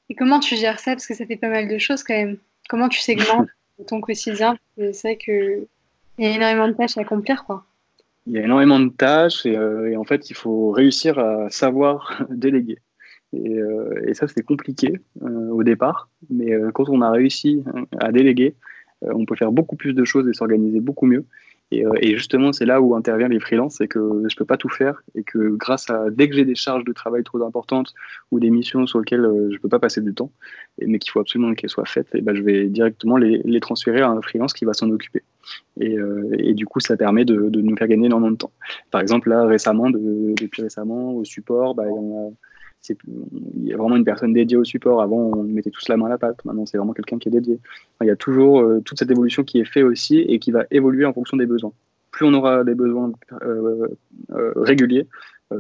Et 0.10 0.15
comment 0.15 0.39
tu 0.39 0.55
gères 0.55 0.79
ça? 0.79 0.91
Parce 0.91 1.08
que 1.08 1.13
ça 1.13 1.25
fait 1.25 1.38
pas 1.38 1.50
mal 1.50 1.67
de 1.67 1.77
choses 1.77 2.03
quand 2.03 2.13
même. 2.13 2.38
Comment 2.70 2.89
tu 2.89 3.00
segmentes 3.00 3.50
ton 3.88 4.01
quotidien? 4.01 4.58
C'est 4.77 5.01
vrai 5.01 5.17
qu'il 5.17 5.67
y 6.20 6.25
a 6.25 6.29
énormément 6.29 6.67
de 6.67 6.74
tâches 6.74 6.98
à 6.98 7.01
accomplir. 7.01 7.44
Quoi. 7.46 7.65
Il 8.27 8.34
y 8.34 8.38
a 8.38 8.44
énormément 8.44 8.79
de 8.79 8.89
tâches 8.89 9.46
et, 9.46 9.55
euh, 9.55 9.98
en 9.98 10.03
fait, 10.03 10.29
il 10.29 10.36
faut 10.36 10.72
réussir 10.72 11.20
à 11.20 11.50
savoir 11.50 12.24
déléguer. 12.29 12.77
Et, 13.34 13.60
euh, 13.60 14.08
et 14.08 14.13
ça, 14.13 14.27
c'est 14.27 14.44
compliqué 14.44 15.00
euh, 15.24 15.50
au 15.50 15.63
départ. 15.63 16.10
Mais 16.29 16.51
quand 16.74 16.89
on 16.89 17.01
a 17.01 17.12
réussi 17.12 17.63
à 18.00 18.12
déléguer, 18.12 18.55
on 19.01 19.25
peut 19.25 19.36
faire 19.36 19.51
beaucoup 19.51 19.75
plus 19.75 19.94
de 19.94 20.05
choses 20.05 20.27
et 20.27 20.34
s'organiser 20.34 20.79
beaucoup 20.79 21.05
mieux. 21.05 21.25
Euh, 21.74 21.91
et, 22.00 22.15
justement, 22.15 22.53
c'est 22.53 22.65
là 22.65 22.79
où 22.79 22.96
intervient 22.96 23.27
les 23.27 23.39
freelances, 23.39 23.75
c'est 23.77 23.88
que 23.88 24.24
je 24.29 24.36
peux 24.36 24.46
pas 24.46 24.58
tout 24.58 24.70
faire 24.70 25.01
et 25.15 25.24
que 25.24 25.55
grâce 25.55 25.89
à 25.89 26.10
dès 26.12 26.29
que 26.29 26.36
j'ai 26.36 26.46
des 26.46 26.55
charges 26.55 26.84
de 26.84 26.94
travail 26.94 27.24
trop 27.24 27.44
importantes 27.44 27.94
ou 28.32 28.39
des 28.39 28.51
missions 28.51 28.86
sur 28.86 29.00
lesquelles 29.00 29.25
euh, 29.25 29.50
je 29.51 29.58
peux 29.58 29.70
pas 29.70 29.79
passer 29.79 30.01
du 30.01 30.13
temps, 30.13 30.32
mais 30.79 31.00
qu'il 31.00 31.12
faut 31.12 31.20
absolument 31.20 31.53
qu'elles 31.55 31.70
soient 31.70 31.86
faites, 31.86 32.13
et 32.13 32.22
ben 32.22 32.36
je 32.36 32.44
vais 32.44 32.67
directement 32.67 33.17
les, 33.17 33.60
transférer 33.60 34.01
à 34.01 34.10
un 34.10 34.22
freelance 34.22 34.53
qui 34.53 34.65
va 34.65 34.74
s'en 34.74 34.89
occuper. 34.91 35.24
Et, 35.79 35.98
euh, 35.98 36.53
du 36.53 36.65
coup, 36.65 36.79
ça 36.79 36.98
permet 36.98 37.25
de, 37.25 37.50
nous 37.50 37.75
faire 37.75 37.88
gagner 37.88 38.05
énormément 38.05 38.32
de 38.32 38.38
temps. 38.38 38.51
Par 38.91 39.01
exemple, 39.01 39.29
là 39.29 39.46
récemment, 39.46 39.89
de, 39.89 40.34
depuis 40.39 40.62
récemment 40.62 41.13
au 41.13 41.25
support, 41.25 41.74
bah, 41.74 41.84
il 41.88 41.94
y 41.94 41.98
a 41.98 42.29
vraiment 42.94 43.96
une 43.96 44.06
personne 44.06 44.34
dédiée 44.34 44.58
au 44.58 44.63
support. 44.63 45.01
Avant, 45.01 45.18
on 45.18 45.44
mettait 45.44 45.72
tous 45.72 45.88
la 45.89 45.98
main 45.98 46.06
à 46.06 46.10
la 46.10 46.18
pâte. 46.18 46.44
Maintenant, 46.46 46.65
c'est 46.65 46.77
vraiment 46.77 46.94
quelqu'un 46.94 47.18
qui 47.18 47.30
est 47.30 47.32
dédié. 47.32 47.60
il 48.01 48.08
y 48.08 48.12
a 48.12 48.15
toujours 48.15 48.62
euh, 48.62 48.82
toute 48.84 49.00
cette 49.00 49.12
évolution 49.12 49.44
qui 49.44 49.60
est 49.60 49.65
faite 49.65 49.84
aussi 49.84 50.20
et 50.20 50.39
qui 50.39 50.51
va 50.51 50.65
évoluer 50.72 51.06
en 51.06 51.13
fonction 51.13 51.38
des 51.38 51.46
besoins. 51.46 51.72
Plus 52.12 52.25
on 52.25 52.34
aura 52.34 52.63
des 52.63 52.75
besoins 52.75 53.12
euh, 53.44 53.88
euh, 54.32 54.54
réguliers, 54.56 55.08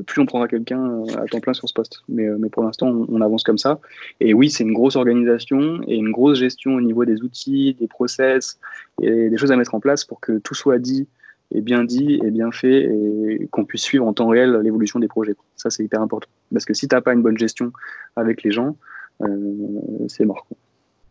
plus 0.07 0.21
on 0.21 0.25
prendra 0.25 0.47
quelqu'un 0.47 1.03
à 1.17 1.25
temps 1.25 1.41
plein 1.41 1.53
sur 1.53 1.67
ce 1.67 1.73
poste. 1.73 2.01
Mais, 2.07 2.27
mais 2.39 2.49
pour 2.49 2.63
l'instant, 2.63 2.87
on, 2.87 3.21
avance 3.21 3.43
comme 3.43 3.57
ça. 3.57 3.79
Et 4.19 4.33
oui, 4.33 4.49
c'est 4.49 4.63
une 4.63 4.73
grosse 4.73 4.95
organisation 4.95 5.81
et 5.87 5.95
une 5.95 6.11
grosse 6.11 6.39
gestion 6.39 6.75
au 6.75 6.81
niveau 6.81 7.05
des 7.05 7.21
outils, 7.21 7.75
des 7.79 7.87
process 7.87 8.57
et 9.01 9.29
des 9.29 9.37
choses 9.37 9.51
à 9.51 9.57
mettre 9.57 9.75
en 9.75 9.79
place 9.79 10.05
pour 10.05 10.21
que 10.21 10.39
tout 10.39 10.55
soit 10.55 10.79
dit 10.79 11.07
est 11.53 11.61
bien 11.61 11.83
dit, 11.83 12.19
et 12.23 12.31
bien 12.31 12.51
fait, 12.51 12.83
et 12.83 13.47
qu'on 13.51 13.65
puisse 13.65 13.83
suivre 13.83 14.05
en 14.05 14.13
temps 14.13 14.27
réel 14.27 14.59
l'évolution 14.63 14.99
des 14.99 15.07
projets. 15.07 15.35
Ça, 15.55 15.69
c'est 15.69 15.83
hyper 15.83 16.01
important. 16.01 16.29
Parce 16.51 16.65
que 16.65 16.73
si 16.73 16.87
tu 16.87 16.95
n'as 16.95 17.01
pas 17.01 17.13
une 17.13 17.21
bonne 17.21 17.37
gestion 17.37 17.71
avec 18.15 18.43
les 18.43 18.51
gens, 18.51 18.75
euh, 19.21 19.27
c'est 20.07 20.25
mort. 20.25 20.47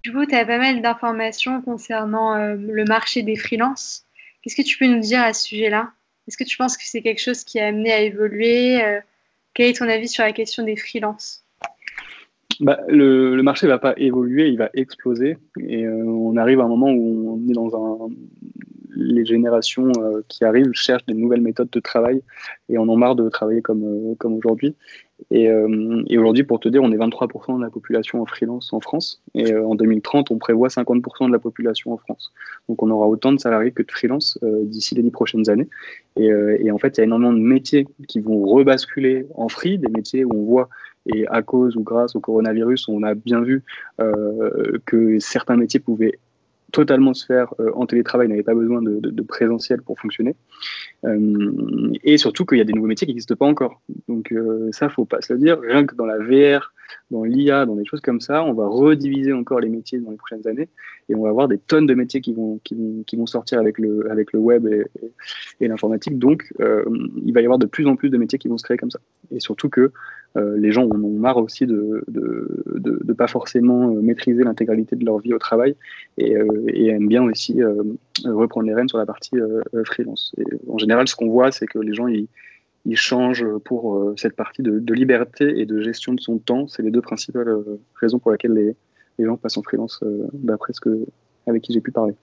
Du 0.03 0.13
coup, 0.13 0.27
tu 0.27 0.35
as 0.35 0.45
pas 0.45 0.59
mal 0.59 0.83
d'informations 0.83 1.63
concernant 1.63 2.35
euh, 2.35 2.57
le 2.57 2.85
marché 2.85 3.23
des 3.23 3.37
freelances. 3.37 4.05
Qu'est-ce 4.43 4.57
que 4.57 4.63
tu 4.63 4.77
peux 4.77 4.87
nous 4.87 5.01
dire 5.01 5.23
à 5.23 5.33
ce 5.33 5.47
sujet-là? 5.47 5.93
Est-ce 6.29 6.37
que 6.37 6.45
tu 6.45 6.57
penses 6.57 6.77
que 6.77 6.85
c'est 6.85 7.03
quelque 7.03 7.21
chose 7.21 7.45
qui 7.45 7.61
a 7.61 7.67
amené 7.67 7.93
à 7.93 8.01
évoluer 8.01 8.83
euh, 8.83 9.01
Quel 9.55 9.71
est 9.71 9.79
ton 9.79 9.89
avis 9.89 10.09
sur 10.09 10.25
la 10.25 10.33
question 10.33 10.65
des 10.65 10.77
freelances? 10.77 11.45
Bah, 12.61 12.81
le, 12.89 13.35
le, 13.35 13.43
marché 13.43 13.67
va 13.67 13.79
pas 13.79 13.95
évoluer, 13.97 14.49
il 14.49 14.59
va 14.59 14.71
exploser. 14.75 15.39
Et 15.59 15.89
on 15.89 16.37
arrive 16.37 16.61
à 16.61 16.65
un 16.65 16.69
moment 16.69 16.91
où 16.91 17.35
on 17.35 17.51
est 17.51 17.55
dans 17.55 17.75
un, 17.75 18.11
les 18.97 19.25
générations 19.25 19.91
euh, 19.99 20.23
qui 20.29 20.45
arrivent 20.45 20.73
cherchent 20.73 21.07
des 21.07 21.15
nouvelles 21.15 21.41
méthodes 21.41 21.71
de 21.71 21.81
travail 21.81 22.23
et 22.69 22.79
on 22.79 22.89
en 22.89 22.97
marre 22.97 23.15
de 23.15 23.29
travailler 23.29 23.63
comme, 23.63 23.85
euh, 23.85 24.15
comme 24.19 24.35
aujourd'hui. 24.35 24.75
Et, 25.31 25.49
euh, 25.49 26.03
et 26.09 26.19
aujourd'hui, 26.19 26.43
pour 26.43 26.59
te 26.59 26.69
dire, 26.69 26.83
on 26.83 26.91
est 26.91 26.97
23% 26.97 27.57
de 27.57 27.63
la 27.63 27.71
population 27.71 28.21
en 28.21 28.27
freelance 28.27 28.73
en 28.73 28.81
France. 28.81 29.23
Et 29.35 29.55
en 29.55 29.75
2030, 29.75 30.31
on 30.31 30.39
prévoit 30.39 30.69
50% 30.69 31.29
de 31.29 31.33
la 31.33 31.39
population 31.39 31.93
en 31.93 31.97
France. 31.97 32.33
Donc 32.69 32.83
on 32.83 32.91
aura 32.91 33.07
autant 33.07 33.33
de 33.33 33.39
salariés 33.39 33.71
que 33.71 33.83
de 33.83 33.91
freelance 33.91 34.39
d'ici 34.43 34.95
les 34.97 35.03
dix 35.03 35.13
prochaines 35.13 35.49
années. 35.49 35.69
Et, 36.17 36.27
et, 36.27 36.71
en 36.73 36.79
fait, 36.79 36.97
il 36.97 36.99
y 36.99 37.01
a 37.03 37.05
énormément 37.05 37.33
de 37.33 37.39
métiers 37.39 37.87
qui 38.09 38.21
vont 38.21 38.43
rebasculer 38.45 39.27
en 39.37 39.49
free, 39.49 39.79
des 39.79 39.89
métiers 39.89 40.25
où 40.25 40.33
on 40.35 40.45
voit, 40.45 40.69
et 41.07 41.27
à 41.29 41.43
cause 41.43 41.77
ou 41.77 41.83
grâce 41.83 42.17
au 42.17 42.21
coronavirus, 42.21 42.89
on 42.89 43.05
a 43.05 43.15
bien 43.15 43.41
vu 43.41 43.63
que 44.85 45.19
certains 45.21 45.57
métiers 45.57 45.81
pouvaient 45.81 46.19
totalement 46.75 47.15
se 47.15 47.25
faire 47.25 47.55
euh, 47.61 47.71
en 47.75 47.87
télétravail, 47.87 48.29
n'avait 48.29 48.43
pas 48.43 48.55
besoin 48.55 48.83
de, 48.83 48.99
de, 48.99 49.23
présentiel 49.23 49.81
pour 49.81 49.99
fonctionner. 49.99 50.35
Euh, 51.05 51.93
et 52.03 52.19
surtout 52.19 52.45
qu'il 52.45 52.59
y 52.59 52.61
a 52.61 52.65
des 52.65 52.73
nouveaux 52.73 52.89
métiers 52.89 53.07
qui 53.07 53.13
n'existent 53.13 53.37
pas 53.37 53.47
encore. 53.47 53.81
Donc 54.09 54.33
euh, 54.33 54.69
ça, 54.73 54.89
faut 54.89 55.05
pas 55.05 55.21
se 55.21 55.33
le 55.33 55.39
dire. 55.39 55.61
Rien 55.61 55.87
que 55.87 55.95
dans 55.95 56.05
la 56.05 56.19
VR, 56.19 56.74
dans 57.11 57.25
l'IA, 57.25 57.67
dans 57.67 57.77
des 57.77 57.85
choses 57.85 58.01
comme 58.01 58.21
ça, 58.21 58.45
on 58.45 58.53
va 58.53 58.67
rediviser 58.67 59.33
encore 59.33 59.61
les 59.61 59.69
métiers 59.69 59.99
dans 59.99 60.11
les 60.11 60.17
prochaines 60.17 60.47
années 60.47 60.69
et 61.09 61.15
on 61.15 61.23
va 61.23 61.29
avoir 61.29 61.49
des 61.49 61.59
tonnes 61.59 61.87
de 61.87 61.95
métiers 61.95 62.21
qui 62.21 62.33
vont, 62.33 62.61
qui 62.63 62.75
vont, 63.17 63.27
sortir 63.27 63.59
avec 63.59 63.79
le, 63.79 64.11
avec 64.11 64.33
le 64.33 64.39
web 64.39 64.67
et, 65.61 65.69
l'informatique. 65.69 66.19
Donc 66.19 66.53
il 66.59 67.33
va 67.33 67.41
y 67.41 67.45
avoir 67.45 67.59
de 67.59 67.67
plus 67.67 67.87
en 67.87 67.97
plus 67.97 68.11
de 68.11 68.19
métiers 68.19 68.39
qui 68.39 68.49
vont 68.49 68.59
se 68.59 68.65
créer 68.65 68.77
comme 68.77 68.91
ça. 68.91 69.01
Et 69.31 69.41
surtout 69.41 69.69
que 69.69 69.93
euh, 70.37 70.57
les 70.59 70.73
gens 70.73 70.85
en 70.85 71.03
ont 71.03 71.11
marre 71.11 71.37
aussi 71.37 71.65
de 71.67 72.05
ne 72.09 73.13
pas 73.13 73.29
forcément 73.29 73.95
euh, 73.95 74.01
maîtriser 74.01 74.43
l'intégralité 74.43 74.97
de 74.97 75.05
leur 75.05 75.19
vie 75.19 75.33
au 75.33 75.39
travail 75.39 75.77
et, 76.19 76.37
euh, 76.37 76.67
aiment 76.75 77.09
bien 77.09 77.23
aussi 77.23 77.61
reprendre 78.25 78.67
les 78.67 78.75
rênes 78.75 78.89
sur 78.89 78.99
la 78.99 79.07
partie 79.07 79.37
freelance. 79.85 80.35
En 80.69 80.79
général, 80.79 81.09
ce 81.09 81.17
qu'on 81.17 81.29
voit, 81.29 81.51
c'est 81.51 81.67
que 81.67 81.79
les 81.79 81.95
gens 81.95 82.07
ils, 82.07 82.29
changent 82.93 83.47
pour 83.65 84.13
cette 84.17 84.37
partie 84.37 84.63
de, 84.63 84.95
liberté 84.95 85.59
et 85.59 85.67
de 85.67 85.81
gestion 85.81 86.13
de 86.13 86.21
son 86.21 86.39
temps. 86.39 86.69
C'est 86.69 86.83
les 86.83 86.91
deux 86.91 87.01
principales 87.01 87.57
raisons 87.95 88.19
pour 88.19 88.31
lesquelles 88.31 88.53
les, 88.53 88.77
les 89.19 89.25
gens 89.25 89.37
passent 89.37 89.57
en 89.57 89.63
freelance, 89.63 90.05
d'après 90.33 90.73
ce 90.73 90.81
que 90.81 91.07
avec 91.47 91.63
qui 91.63 91.73
j'ai 91.73 91.81
pu 91.81 91.93
parler. 91.93 92.15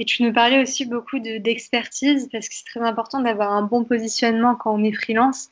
Et 0.00 0.06
tu 0.06 0.22
nous 0.22 0.32
parlais 0.32 0.62
aussi 0.62 0.86
beaucoup 0.86 1.18
d'expertise 1.18 2.26
parce 2.32 2.48
que 2.48 2.54
c'est 2.54 2.64
très 2.64 2.80
important 2.80 3.20
d'avoir 3.20 3.52
un 3.52 3.62
bon 3.62 3.84
positionnement 3.84 4.54
quand 4.54 4.74
on 4.74 4.82
est 4.82 4.92
freelance. 4.92 5.50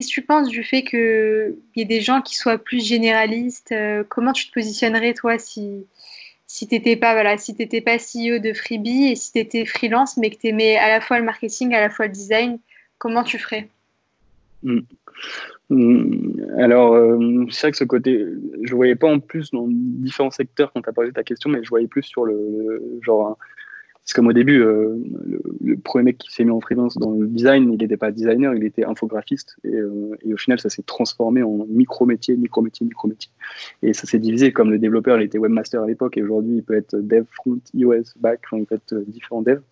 Qu'est-ce 0.00 0.08
que 0.08 0.14
tu 0.14 0.22
penses 0.22 0.48
du 0.48 0.64
fait 0.64 0.82
qu'il 0.82 1.56
y 1.76 1.82
ait 1.82 1.84
des 1.84 2.00
gens 2.00 2.22
qui 2.22 2.34
soient 2.34 2.56
plus 2.56 2.82
généralistes 2.82 3.72
euh, 3.72 4.02
Comment 4.08 4.32
tu 4.32 4.48
te 4.48 4.52
positionnerais, 4.54 5.12
toi, 5.12 5.38
si, 5.38 5.84
si 6.46 6.66
tu 6.66 6.74
n'étais 6.74 6.96
pas, 6.96 7.12
voilà, 7.12 7.36
si 7.36 7.52
pas 7.54 7.98
CEO 7.98 8.38
de 8.38 8.54
Freebie 8.54 9.08
et 9.08 9.14
si 9.14 9.32
tu 9.32 9.38
étais 9.40 9.66
freelance, 9.66 10.16
mais 10.16 10.30
que 10.30 10.40
tu 10.40 10.46
aimais 10.46 10.78
à 10.78 10.88
la 10.88 11.02
fois 11.02 11.18
le 11.18 11.26
marketing, 11.26 11.74
à 11.74 11.80
la 11.80 11.90
fois 11.90 12.06
le 12.06 12.12
design 12.12 12.58
Comment 12.96 13.24
tu 13.24 13.38
ferais? 13.38 13.68
Hmm. 14.62 14.80
Hmm. 15.68 16.32
Alors, 16.56 16.94
euh, 16.94 17.44
c'est 17.50 17.60
vrai 17.60 17.70
que 17.72 17.76
ce 17.76 17.84
côté, 17.84 18.24
je 18.62 18.70
ne 18.70 18.76
voyais 18.76 18.96
pas 18.96 19.06
en 19.06 19.20
plus 19.20 19.50
dans 19.50 19.66
différents 19.68 20.30
secteurs 20.30 20.72
quand 20.72 20.80
tu 20.80 20.88
as 20.88 20.94
posé 20.94 21.12
ta 21.12 21.24
question, 21.24 21.50
mais 21.50 21.62
je 21.62 21.68
voyais 21.68 21.88
plus 21.88 22.04
sur 22.04 22.24
le 22.24 23.00
genre 23.02 23.36
c'est 24.10 24.16
comme 24.16 24.26
au 24.26 24.32
début, 24.32 24.60
euh, 24.60 24.96
le, 25.60 25.76
premier 25.76 26.02
mec 26.06 26.18
qui 26.18 26.32
s'est 26.32 26.42
mis 26.42 26.50
en 26.50 26.60
freelance 26.60 26.98
dans 26.98 27.12
le 27.12 27.28
design, 27.28 27.72
il 27.72 27.78
n'était 27.78 27.96
pas 27.96 28.10
designer, 28.10 28.52
il 28.56 28.64
était 28.64 28.84
infographiste. 28.84 29.54
Euh, 29.64 30.16
et, 30.24 30.34
au 30.34 30.36
final, 30.36 30.58
ça 30.58 30.68
s'est 30.68 30.82
transformé 30.82 31.44
en 31.44 31.64
micro-métier, 31.68 32.36
micro-métier, 32.36 32.84
micro-métier. 32.86 33.30
Et 33.84 33.92
ça 33.92 34.08
s'est 34.08 34.18
divisé, 34.18 34.52
comme 34.52 34.72
le 34.72 34.80
développeur, 34.80 35.20
il 35.20 35.22
était 35.22 35.38
webmaster 35.38 35.80
à 35.80 35.86
l'époque, 35.86 36.16
et 36.16 36.24
aujourd'hui, 36.24 36.56
il 36.56 36.64
peut 36.64 36.74
être 36.74 36.96
dev 36.96 37.22
front, 37.30 37.60
iOS, 37.72 38.02
back, 38.18 38.40
il 38.50 38.66
peut 38.66 38.74
être 38.74 38.96
différents 39.06 39.42
devs. 39.42 39.62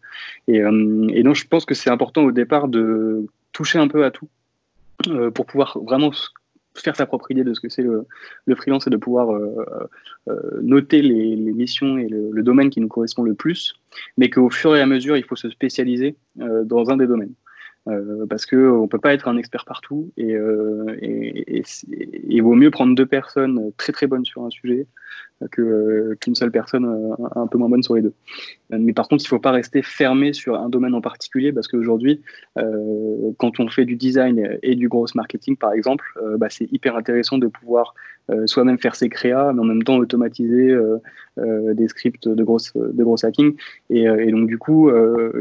Et, 0.46 0.62
euh, 0.62 1.08
et 1.08 1.24
donc, 1.24 1.34
je 1.34 1.48
pense 1.48 1.64
que 1.64 1.74
c'est 1.74 1.90
important 1.90 2.22
au 2.22 2.30
départ 2.30 2.68
de 2.68 3.26
toucher 3.52 3.80
un 3.80 3.88
peu 3.88 4.04
à 4.04 4.12
tout 4.12 4.28
pour 5.34 5.46
pouvoir 5.46 5.78
vraiment 5.84 6.12
faire 6.80 6.96
sa 6.96 7.06
propre 7.06 7.30
idée 7.30 7.44
de 7.44 7.54
ce 7.54 7.60
que 7.60 7.68
c'est 7.68 7.82
le, 7.82 8.06
freelance 8.54 8.86
et 8.86 8.90
de 8.90 8.96
pouvoir 8.96 9.32
euh, 9.32 9.64
euh, 10.28 10.60
noter 10.62 11.02
les, 11.02 11.36
missions 11.36 11.98
et 11.98 12.08
le, 12.08 12.42
domaine 12.42 12.70
qui 12.70 12.80
nous 12.80 12.88
correspond 12.88 13.22
le 13.22 13.34
plus, 13.34 13.74
mais 14.16 14.30
qu'au 14.30 14.50
fur 14.50 14.76
et 14.76 14.80
à 14.80 14.86
mesure, 14.86 15.16
il 15.16 15.24
faut 15.24 15.36
se 15.36 15.50
spécialiser 15.50 16.16
euh, 16.40 16.64
dans 16.64 16.90
un 16.90 16.96
des 16.96 17.06
domaines. 17.06 17.34
parce 18.28 18.44
qu'on 18.44 18.82
ne 18.82 18.86
peut 18.86 18.98
pas 18.98 19.14
être 19.14 19.28
un 19.28 19.38
expert 19.38 19.64
partout 19.64 20.12
et, 20.16 20.34
et, 21.02 21.62
il 22.28 22.42
vaut 22.42 22.54
mieux 22.54 22.70
prendre 22.70 22.94
deux 22.94 23.06
personnes 23.06 23.72
très 23.78 23.92
très 23.92 24.06
bonnes 24.06 24.26
sur 24.26 24.44
un 24.44 24.50
sujet 24.50 24.86
que, 25.50 26.16
qu'une 26.20 26.34
seule 26.34 26.50
personne 26.50 27.14
un 27.34 27.46
peu 27.46 27.58
moins 27.58 27.68
bonne 27.68 27.82
sur 27.82 27.94
les 27.94 28.02
deux. 28.02 28.14
Mais 28.70 28.92
par 28.92 29.08
contre, 29.08 29.22
il 29.24 29.26
ne 29.26 29.28
faut 29.28 29.38
pas 29.38 29.52
rester 29.52 29.82
fermé 29.82 30.32
sur 30.32 30.56
un 30.56 30.68
domaine 30.68 30.94
en 30.94 31.00
particulier 31.00 31.52
parce 31.52 31.68
qu'aujourd'hui, 31.68 32.20
euh, 32.58 33.32
quand 33.38 33.60
on 33.60 33.68
fait 33.68 33.84
du 33.84 33.96
design 33.96 34.58
et 34.62 34.74
du 34.74 34.88
gros 34.88 35.06
marketing, 35.14 35.56
par 35.56 35.72
exemple, 35.72 36.04
euh, 36.22 36.36
bah, 36.36 36.48
c'est 36.50 36.70
hyper 36.72 36.96
intéressant 36.96 37.38
de 37.38 37.46
pouvoir 37.46 37.94
euh, 38.30 38.46
soi-même 38.46 38.78
faire 38.78 38.94
ses 38.94 39.08
créas, 39.08 39.52
mais 39.52 39.60
en 39.60 39.64
même 39.64 39.82
temps 39.82 39.96
automatiser 39.96 40.76
des 41.36 41.88
scripts 41.88 42.28
de 42.28 42.42
gros 42.42 42.58
de 42.74 43.04
gros 43.04 43.24
hacking. 43.24 43.56
Et, 43.90 44.30
donc, 44.30 44.48
du 44.48 44.58
coup, 44.58 44.90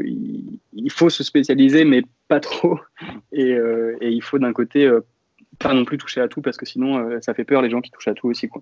il, 0.03 0.91
faut 0.91 1.09
se 1.09 1.23
spécialiser, 1.23 1.85
mais 1.85 2.03
pas 2.27 2.39
trop. 2.39 2.79
Et 3.31 3.57
il 4.01 4.21
faut 4.21 4.39
d'un 4.39 4.53
côté 4.53 4.89
pas 5.59 5.73
non 5.73 5.85
plus 5.85 5.97
toucher 5.97 6.21
à 6.21 6.27
tout 6.27 6.41
parce 6.41 6.57
que 6.57 6.65
sinon 6.65 6.97
euh, 6.97 7.19
ça 7.21 7.33
fait 7.33 7.43
peur 7.43 7.61
les 7.61 7.69
gens 7.69 7.81
qui 7.81 7.91
touchent 7.91 8.07
à 8.07 8.13
tout 8.13 8.27
aussi 8.27 8.47
quoi. 8.47 8.61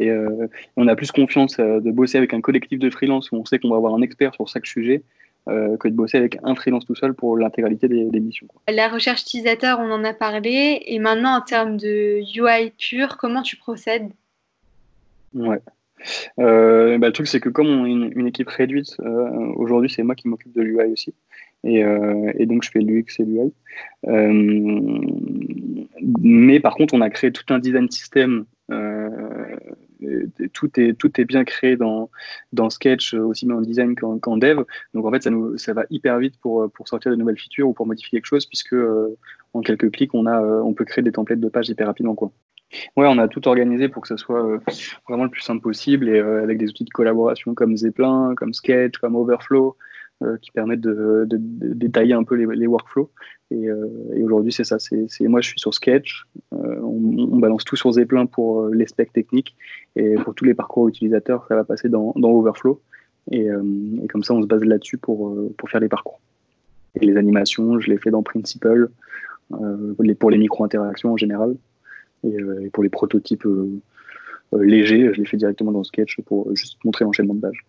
Et 0.00 0.10
euh, 0.10 0.48
on 0.76 0.88
a 0.88 0.96
plus 0.96 1.12
confiance 1.12 1.58
euh, 1.58 1.80
de 1.80 1.90
bosser 1.90 2.18
avec 2.18 2.32
un 2.34 2.40
collectif 2.40 2.78
de 2.78 2.90
freelance 2.90 3.30
où 3.32 3.36
on 3.36 3.44
sait 3.44 3.58
qu'on 3.58 3.70
va 3.70 3.76
avoir 3.76 3.94
un 3.94 4.02
expert 4.02 4.34
sur 4.34 4.48
chaque 4.48 4.66
sujet 4.66 5.02
que 5.48 5.88
de 5.88 5.94
bosser 5.94 6.18
avec 6.18 6.38
un 6.44 6.54
freelance 6.54 6.86
tout 6.86 6.94
seul 6.94 7.14
pour 7.14 7.36
l'intégralité 7.36 7.88
des, 7.88 8.20
missions. 8.20 8.46
La 8.68 8.86
recherche 8.86 9.22
utilisateur, 9.22 9.80
on 9.80 9.90
en 9.90 10.04
a 10.04 10.14
parlé. 10.14 10.80
Et 10.86 11.00
maintenant, 11.00 11.36
en 11.36 11.40
termes 11.40 11.76
de 11.76 12.20
UI 12.20 12.70
pur, 12.78 13.16
comment 13.16 13.42
tu 13.42 13.56
procèdes? 13.56 14.08
Ouais. 15.34 15.58
bah, 16.36 16.44
le 17.08 17.10
truc, 17.10 17.26
c'est 17.26 17.40
que 17.40 17.48
comme 17.48 17.66
on 17.66 17.86
est 17.86 17.90
une, 17.90 18.28
équipe 18.28 18.50
réduite, 18.50 18.96
aujourd'hui, 19.56 19.90
c'est 19.90 20.04
moi 20.04 20.14
qui 20.14 20.28
m'occupe 20.28 20.52
de 20.52 20.62
l'UI 20.62 20.92
aussi. 20.92 21.12
Et, 21.64 21.84
et, 22.38 22.46
donc, 22.46 22.64
je 22.64 22.70
fais 22.70 22.80
l'UX 22.80 23.20
et 23.20 23.24
l'UI 23.24 23.52
mais 26.20 26.60
par 26.60 26.74
contre, 26.74 26.94
on 26.94 27.00
a 27.00 27.10
créé 27.10 27.32
tout 27.32 27.44
un 27.54 27.58
design 27.58 27.90
système 27.90 28.44
euh, 28.70 30.26
tout 30.52 30.80
est 30.80 30.94
tout 30.94 31.20
est 31.20 31.24
bien 31.24 31.44
créé 31.44 31.76
dans 31.76 32.10
dans 32.52 32.70
Sketch 32.70 33.14
aussi 33.14 33.46
bien 33.46 33.56
en 33.56 33.60
design 33.60 33.94
qu'en 33.94 34.36
dev. 34.36 34.62
Donc 34.94 35.06
en 35.06 35.10
fait 35.12 35.22
ça 35.22 35.30
nous 35.30 35.56
ça 35.58 35.74
va 35.74 35.84
hyper 35.90 36.18
vite 36.18 36.34
pour 36.40 36.70
pour 36.72 36.88
sortir 36.88 37.10
de 37.12 37.16
nouvelles 37.16 37.38
features 37.38 37.68
ou 37.68 37.72
pour 37.72 37.86
modifier 37.86 38.18
quelque 38.18 38.26
chose 38.26 38.46
puisque 38.46 38.74
en 39.52 39.60
quelques 39.60 39.92
clics 39.92 40.14
on 40.14 40.26
a 40.26 40.40
on 40.40 40.74
peut 40.74 40.84
créer 40.84 41.02
des 41.02 41.12
templates 41.12 41.40
de 41.40 41.48
pages 41.48 41.68
hyper 41.68 41.86
rapidement 41.86 42.14
quoi. 42.14 42.32
Ouais, 42.96 43.06
on 43.06 43.18
a 43.18 43.28
tout 43.28 43.46
organisé 43.46 43.88
pour 43.88 44.02
que 44.02 44.08
ce 44.08 44.16
soit 44.16 44.58
vraiment 45.06 45.24
le 45.24 45.30
plus 45.30 45.42
simple 45.42 45.60
possible 45.60 46.08
et 46.08 46.18
avec 46.18 46.58
des 46.58 46.70
outils 46.70 46.84
de 46.84 46.90
collaboration 46.90 47.54
comme 47.54 47.76
Zeppelin, 47.76 48.34
comme 48.34 48.54
Sketch, 48.54 48.96
comme 48.96 49.14
Overflow, 49.14 49.76
euh, 49.76 49.91
qui 50.40 50.50
permettent 50.50 50.80
de, 50.80 51.26
détailler 51.30 52.14
un 52.14 52.24
peu 52.24 52.34
les, 52.34 52.66
workflows. 52.66 53.10
Euh, 53.52 54.14
et, 54.14 54.22
aujourd'hui, 54.22 54.52
c'est 54.52 54.64
ça. 54.64 54.78
C'est, 54.78 55.06
moi, 55.22 55.40
je 55.40 55.48
suis 55.48 55.60
sur 55.60 55.74
Sketch. 55.74 56.24
Euh, 56.52 56.80
on, 56.82 57.38
balance 57.38 57.64
tout 57.64 57.76
sur 57.76 57.92
Zeppelin 57.92 58.26
pour 58.26 58.68
les 58.68 58.86
specs 58.86 59.12
techniques. 59.12 59.56
Et 59.96 60.14
pour 60.16 60.34
tous 60.34 60.44
les 60.44 60.54
parcours 60.54 60.88
utilisateurs, 60.88 61.46
ça 61.48 61.56
va 61.56 61.64
passer 61.64 61.88
dans, 61.88 62.12
Overflow. 62.16 62.80
Et, 63.30 63.48
comme 64.08 64.22
ça, 64.22 64.34
on 64.34 64.42
se 64.42 64.46
base 64.46 64.64
là-dessus 64.64 64.98
pour, 64.98 65.36
pour 65.56 65.68
faire 65.70 65.80
les 65.80 65.88
parcours. 65.88 66.20
Et 67.00 67.06
les 67.06 67.16
animations, 67.16 67.80
je 67.80 67.90
les 67.90 67.98
fais 67.98 68.10
dans 68.10 68.22
Principal, 68.22 68.88
pour 69.48 70.30
les 70.30 70.38
micro-interactions 70.38 71.12
en 71.12 71.16
général. 71.16 71.56
Et, 72.24 72.36
pour 72.72 72.82
les 72.82 72.90
prototypes 72.90 73.46
légers, 74.52 75.10
je 75.12 75.20
les 75.20 75.26
fais 75.26 75.36
directement 75.36 75.72
dans 75.72 75.84
Sketch 75.84 76.20
pour 76.22 76.54
juste 76.54 76.78
montrer 76.84 77.04
l'enchaînement 77.04 77.34
de 77.34 77.40
pages. 77.40 77.64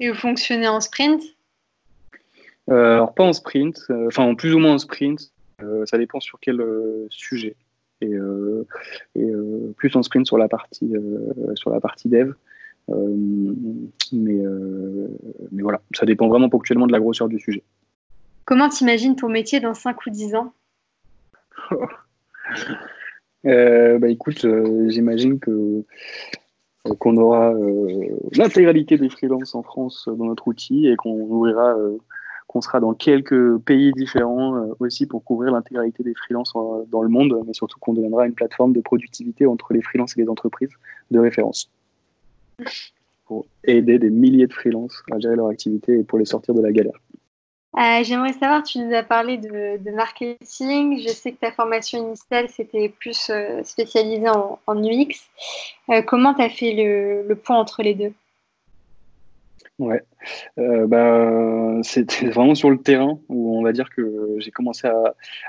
Et 0.00 0.10
vous 0.10 0.16
fonctionnez 0.16 0.68
en 0.68 0.80
sprint? 0.80 1.22
Euh, 2.70 2.94
Alors, 2.94 3.14
pas 3.14 3.24
en 3.24 3.32
sprint, 3.32 3.78
euh, 3.90 4.06
enfin, 4.08 4.34
plus 4.34 4.54
ou 4.54 4.58
moins 4.58 4.74
en 4.74 4.78
sprint. 4.78 5.32
Euh, 5.62 5.86
ça 5.86 5.98
dépend 5.98 6.20
sur 6.20 6.38
quel 6.40 6.62
sujet. 7.10 7.56
Et, 8.00 8.16
plus 9.76 9.96
en 9.96 10.02
sprint 10.02 10.26
sur 10.26 10.36
la 10.36 10.48
partie, 10.48 10.92
sur 11.54 11.70
la 11.70 11.80
partie 11.80 12.08
dev. 12.08 12.32
mais, 12.88 14.42
mais 15.52 15.62
voilà, 15.62 15.80
ça 15.94 16.04
dépend 16.04 16.28
vraiment 16.28 16.50
ponctuellement 16.50 16.86
de 16.86 16.92
la 16.92 17.00
grosseur 17.00 17.28
du 17.28 17.38
sujet. 17.38 17.62
Comment 18.44 18.68
t'imagines 18.68 19.16
ton 19.16 19.30
métier 19.30 19.60
dans 19.60 19.72
5 19.72 20.04
ou 20.06 20.10
10 20.10 20.34
ans? 20.34 20.52
Bah 23.44 24.08
écoute, 24.08 24.46
j'imagine 24.88 25.38
que 25.38 25.84
euh, 26.86 26.94
qu'on 26.94 27.16
aura 27.16 27.52
euh, 27.52 28.08
l'intégralité 28.32 28.98
des 28.98 29.08
freelances 29.08 29.54
en 29.54 29.62
France 29.62 30.08
dans 30.08 30.26
notre 30.26 30.48
outil 30.48 30.86
et 30.86 30.96
qu'on 30.96 31.18
ouvrira, 31.18 31.74
euh, 31.76 31.98
qu'on 32.46 32.60
sera 32.60 32.80
dans 32.80 32.94
quelques 32.94 33.58
pays 33.58 33.92
différents 33.92 34.66
aussi 34.80 35.06
pour 35.06 35.24
couvrir 35.24 35.52
l'intégralité 35.52 36.02
des 36.02 36.14
freelances 36.14 36.52
dans 36.90 37.02
le 37.02 37.08
monde, 37.08 37.42
mais 37.46 37.54
surtout 37.54 37.78
qu'on 37.80 37.94
deviendra 37.94 38.26
une 38.26 38.34
plateforme 38.34 38.72
de 38.72 38.80
productivité 38.80 39.46
entre 39.46 39.72
les 39.72 39.82
freelances 39.82 40.16
et 40.16 40.20
les 40.20 40.28
entreprises 40.28 40.70
de 41.10 41.18
référence 41.18 41.70
pour 43.24 43.46
aider 43.64 43.98
des 43.98 44.10
milliers 44.10 44.46
de 44.46 44.52
freelances 44.52 45.02
à 45.10 45.18
gérer 45.18 45.36
leur 45.36 45.48
activité 45.48 46.00
et 46.00 46.04
pour 46.04 46.18
les 46.18 46.26
sortir 46.26 46.54
de 46.54 46.60
la 46.60 46.70
galère. 46.70 47.00
Euh, 47.76 48.04
j'aimerais 48.04 48.32
savoir, 48.34 48.62
tu 48.62 48.78
nous 48.78 48.94
as 48.94 49.02
parlé 49.02 49.36
de, 49.36 49.90
marketing. 49.90 50.98
Je 51.00 51.08
sais 51.08 51.32
que 51.32 51.38
ta 51.38 51.50
formation 51.50 52.06
initiale, 52.06 52.48
c'était 52.48 52.88
plus 52.88 53.30
euh, 53.30 53.62
spécialisé 53.64 54.28
en, 54.28 54.58
UX. 54.68 55.28
Euh, 55.90 56.02
comment 56.02 56.34
tu 56.34 56.42
as 56.42 56.50
fait 56.50 56.72
le, 56.72 57.26
le, 57.26 57.34
point 57.34 57.56
entre 57.58 57.82
les 57.82 57.94
deux? 57.94 58.12
Ouais, 59.80 60.04
bah, 60.56 61.80
c'était 61.82 62.26
vraiment 62.26 62.54
sur 62.54 62.70
le 62.70 62.78
terrain 62.78 63.18
où 63.28 63.58
on 63.58 63.62
va 63.64 63.72
dire 63.72 63.90
que 63.90 64.36
j'ai 64.38 64.52
commencé 64.52 64.88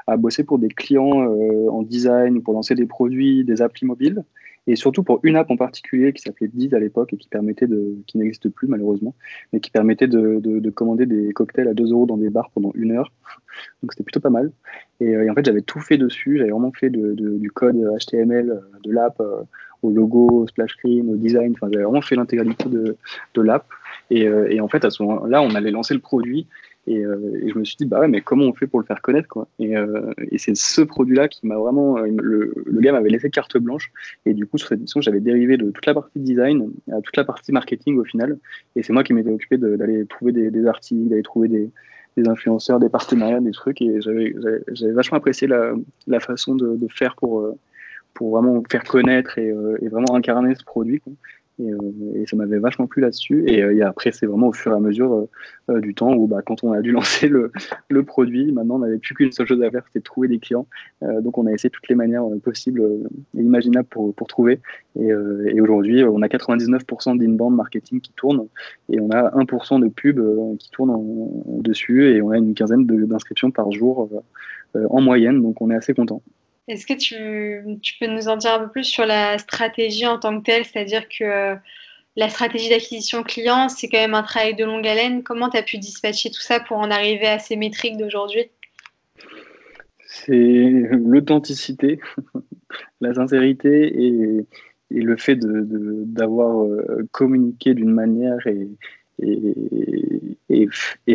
à, 0.07 0.17
bosser 0.17 0.43
pour 0.43 0.57
des 0.57 0.69
clients 0.69 1.27
en 1.69 1.83
design, 1.83 2.41
pour 2.41 2.55
lancer 2.55 2.73
des 2.73 2.87
produits, 2.87 3.43
des 3.43 3.61
applis 3.61 3.85
mobiles 3.85 4.23
et 4.67 4.75
surtout 4.75 5.03
pour 5.03 5.19
une 5.23 5.35
app 5.35 5.49
en 5.51 5.57
particulier 5.57 6.13
qui 6.13 6.21
s'appelait 6.21 6.47
Diz 6.47 6.73
à 6.73 6.79
l'époque 6.79 7.13
et 7.13 7.17
qui 7.17 7.27
permettait 7.27 7.67
de, 7.67 7.95
qui 8.07 8.17
n'existe 8.17 8.49
plus 8.49 8.67
malheureusement, 8.67 9.15
mais 9.53 9.59
qui 9.59 9.71
permettait 9.71 10.07
de, 10.07 10.39
de, 10.41 10.69
commander 10.69 11.05
des 11.05 11.31
cocktails 11.33 11.67
à 11.67 11.73
2 11.73 11.91
euros 11.91 12.05
dans 12.05 12.17
des 12.17 12.29
bars 12.29 12.49
pendant 12.53 12.71
une 12.75 12.91
heure. 12.91 13.11
Donc 13.81 13.93
c'était 13.93 14.03
plutôt 14.03 14.19
pas 14.19 14.29
mal. 14.29 14.51
Et, 14.99 15.15
euh, 15.15 15.29
en 15.29 15.35
fait 15.35 15.45
j'avais 15.45 15.61
tout 15.61 15.79
fait 15.79 15.97
dessus, 15.97 16.37
j'avais 16.37 16.51
vraiment 16.51 16.71
fait 16.71 16.89
de, 16.89 17.13
du 17.13 17.51
code 17.51 17.77
HTML 17.99 18.49
euh, 18.49 18.59
de 18.83 18.91
l'app 18.91 19.19
euh, 19.19 19.43
au 19.83 19.91
logo, 19.91 20.29
au 20.29 20.47
splash 20.47 20.71
screen, 20.71 21.09
au 21.09 21.15
design, 21.15 21.53
enfin 21.53 21.67
j'avais 21.71 21.83
vraiment 21.83 22.01
fait 22.01 22.15
l'intégralité 22.15 22.69
de, 22.69 22.97
de 23.33 23.41
l'app. 23.41 23.67
Et, 24.09 24.23
et, 24.23 24.61
en 24.61 24.67
fait 24.67 24.85
à 24.85 24.89
ce 24.89 25.01
moment-là 25.03 25.41
on 25.41 25.55
allait 25.55 25.71
lancer 25.71 25.93
le 25.93 25.99
produit 25.99 26.47
euh, 26.87 27.39
et, 27.41 27.49
je 27.49 27.57
me 27.57 27.63
suis 27.63 27.75
dit, 27.77 27.85
bah 27.85 27.99
ouais, 27.99 28.07
mais 28.07 28.21
comment 28.21 28.45
on 28.45 28.53
fait 28.53 28.67
pour 28.67 28.79
le 28.79 28.85
faire 28.85 29.01
connaître 29.01 29.27
quoi 29.27 29.47
Et, 29.59 29.75
euh, 29.75 30.11
c'est 30.37 30.55
ce 30.55 30.81
produit-là 30.81 31.27
qui 31.27 31.45
m'a 31.47 31.57
vraiment. 31.57 31.97
Euh, 31.97 32.07
le, 32.07 32.53
le, 32.65 32.81
gars 32.81 32.91
m'avait 32.91 33.09
laissé 33.09 33.29
carte 33.29 33.57
blanche. 33.57 33.91
Et 34.25 34.33
du 34.33 34.45
coup, 34.45 34.57
sur 34.57 34.69
cette 34.69 34.79
édition, 34.79 35.01
j'avais 35.01 35.19
dérivé 35.19 35.57
de 35.57 35.71
toute 35.71 35.85
la 35.85 35.93
partie 35.93 36.19
design 36.19 36.71
à 36.91 37.01
toute 37.01 37.17
la 37.17 37.23
partie 37.23 37.51
marketing 37.51 37.97
au 37.97 38.03
final. 38.03 38.37
Et 38.75 38.83
c'est 38.83 38.93
moi 38.93 39.03
qui 39.03 39.13
m'étais 39.13 39.31
occupé 39.31 39.57
d'aller 39.57 40.05
trouver 40.05 40.31
des, 40.31 40.51
des 40.51 40.65
articles, 40.67 41.09
d'aller 41.09 41.23
trouver 41.23 41.47
des, 41.47 41.69
influenceurs, 42.27 42.79
des 42.79 42.89
partenariats, 42.89 43.41
des 43.41 43.51
trucs. 43.51 43.81
Et 43.81 43.99
j'avais 44.01 44.93
vachement 44.93 45.17
apprécié 45.17 45.47
la, 45.47 46.19
façon 46.19 46.55
de, 46.55 46.75
de, 46.75 46.87
faire 46.87 47.15
pour, 47.15 47.45
pour 48.13 48.31
vraiment 48.31 48.63
faire 48.69 48.83
connaître 48.83 49.37
et, 49.37 49.53
et 49.81 49.87
vraiment 49.89 50.15
incarner 50.15 50.55
ce 50.55 50.63
produit. 50.63 50.99
Quoi. 50.99 51.13
Euh, 51.61 51.77
et, 52.15 52.25
ça 52.25 52.35
m'avait 52.35 52.59
vachement 52.59 52.87
plu 52.87 53.01
là-dessus. 53.01 53.43
Et, 53.47 53.63
euh, 53.63 53.87
après, 53.87 54.11
c'est 54.11 54.25
vraiment 54.25 54.47
au 54.47 54.53
fur 54.53 54.71
et 54.71 54.75
à 54.75 54.79
mesure 54.79 55.27
euh, 55.69 55.79
du 55.79 55.93
temps 55.93 56.13
où, 56.13 56.27
bah, 56.27 56.41
quand 56.45 56.63
on 56.63 56.73
a 56.73 56.81
dû 56.81 56.91
lancer 56.91 57.27
le, 57.29 57.51
produit, 58.03 58.51
maintenant, 58.51 58.75
on 58.75 58.79
n'avait 58.79 58.97
plus 58.97 59.15
qu'une 59.15 59.31
seule 59.31 59.47
chose 59.47 59.61
à 59.61 59.71
faire, 59.71 59.83
c'était 59.87 60.01
trouver 60.01 60.27
des 60.27 60.39
clients. 60.39 60.67
donc, 61.01 61.37
on 61.37 61.47
a 61.47 61.51
essayé 61.51 61.69
toutes 61.69 61.87
les 61.87 61.95
manières 61.95 62.23
possibles 62.43 62.83
et 63.37 63.41
imaginables 63.41 63.87
pour, 63.87 64.13
trouver. 64.27 64.59
Et, 64.99 65.07
et 65.07 65.61
aujourd'hui, 65.61 66.03
on 66.03 66.21
a 66.21 66.27
99% 66.27 67.17
d'inbound 67.17 67.55
marketing 67.55 68.01
qui 68.01 68.11
tourne 68.13 68.47
et 68.89 68.99
on 68.99 69.09
a 69.11 69.31
1% 69.31 69.81
de 69.81 69.87
pub 69.87 70.19
qui 70.59 70.69
tourne 70.71 71.31
dessus 71.61 72.11
et 72.11 72.21
on 72.21 72.31
a 72.31 72.37
une 72.37 72.53
quinzaine 72.53 72.85
d'inscriptions 72.85 73.51
par 73.51 73.71
jour 73.71 74.09
en 74.75 75.01
moyenne. 75.01 75.41
Donc, 75.41 75.61
on 75.61 75.71
est 75.71 75.75
assez 75.75 75.93
content. 75.93 76.21
Est-ce 76.67 76.87
que 76.87 76.93
tu, 76.93 77.95
peux 77.99 78.07
nous 78.07 78.27
en 78.27 78.37
dire 78.37 78.53
un 78.53 78.59
peu 78.59 78.69
plus 78.69 78.85
sur 78.85 79.05
la 79.05 79.37
stratégie 79.37 80.07
en 80.07 80.17
tant 80.17 80.39
que 80.39 80.45
telle? 80.45 80.65
C'est-à-dire 80.65 81.07
que 81.07 81.23
euh, 81.23 81.55
la 82.15 82.29
stratégie 82.29 82.69
d'acquisition 82.69 83.21
client, 83.23 83.69
c'est 83.69 83.87
quand 83.87 83.99
même 83.99 84.15
un 84.15 84.23
travail 84.23 84.55
de 84.55 84.65
longue 84.65 84.87
haleine. 84.87 85.21
Comment 85.21 85.49
tu 85.49 85.57
as 85.57 85.63
pu 85.63 85.77
dispatcher 85.77 86.31
tout 86.31 86.41
ça 86.41 86.59
pour 86.59 86.77
en 86.77 86.89
arriver 86.89 87.27
à 87.27 87.37
ces 87.39 87.55
métriques 87.55 87.97
d'aujourd'hui? 87.97 88.49
C'est 90.07 90.71
l'authenticité, 90.91 91.99
la 93.01 93.13
sincérité 93.13 94.05
et, 94.05 94.45
le 94.91 95.17
fait 95.17 95.37
d'avoir 95.37 96.63
euh, 96.63 97.07
communiqué 97.11 97.73
d'une 97.73 97.91
manière 97.91 98.39
et, 98.47 98.69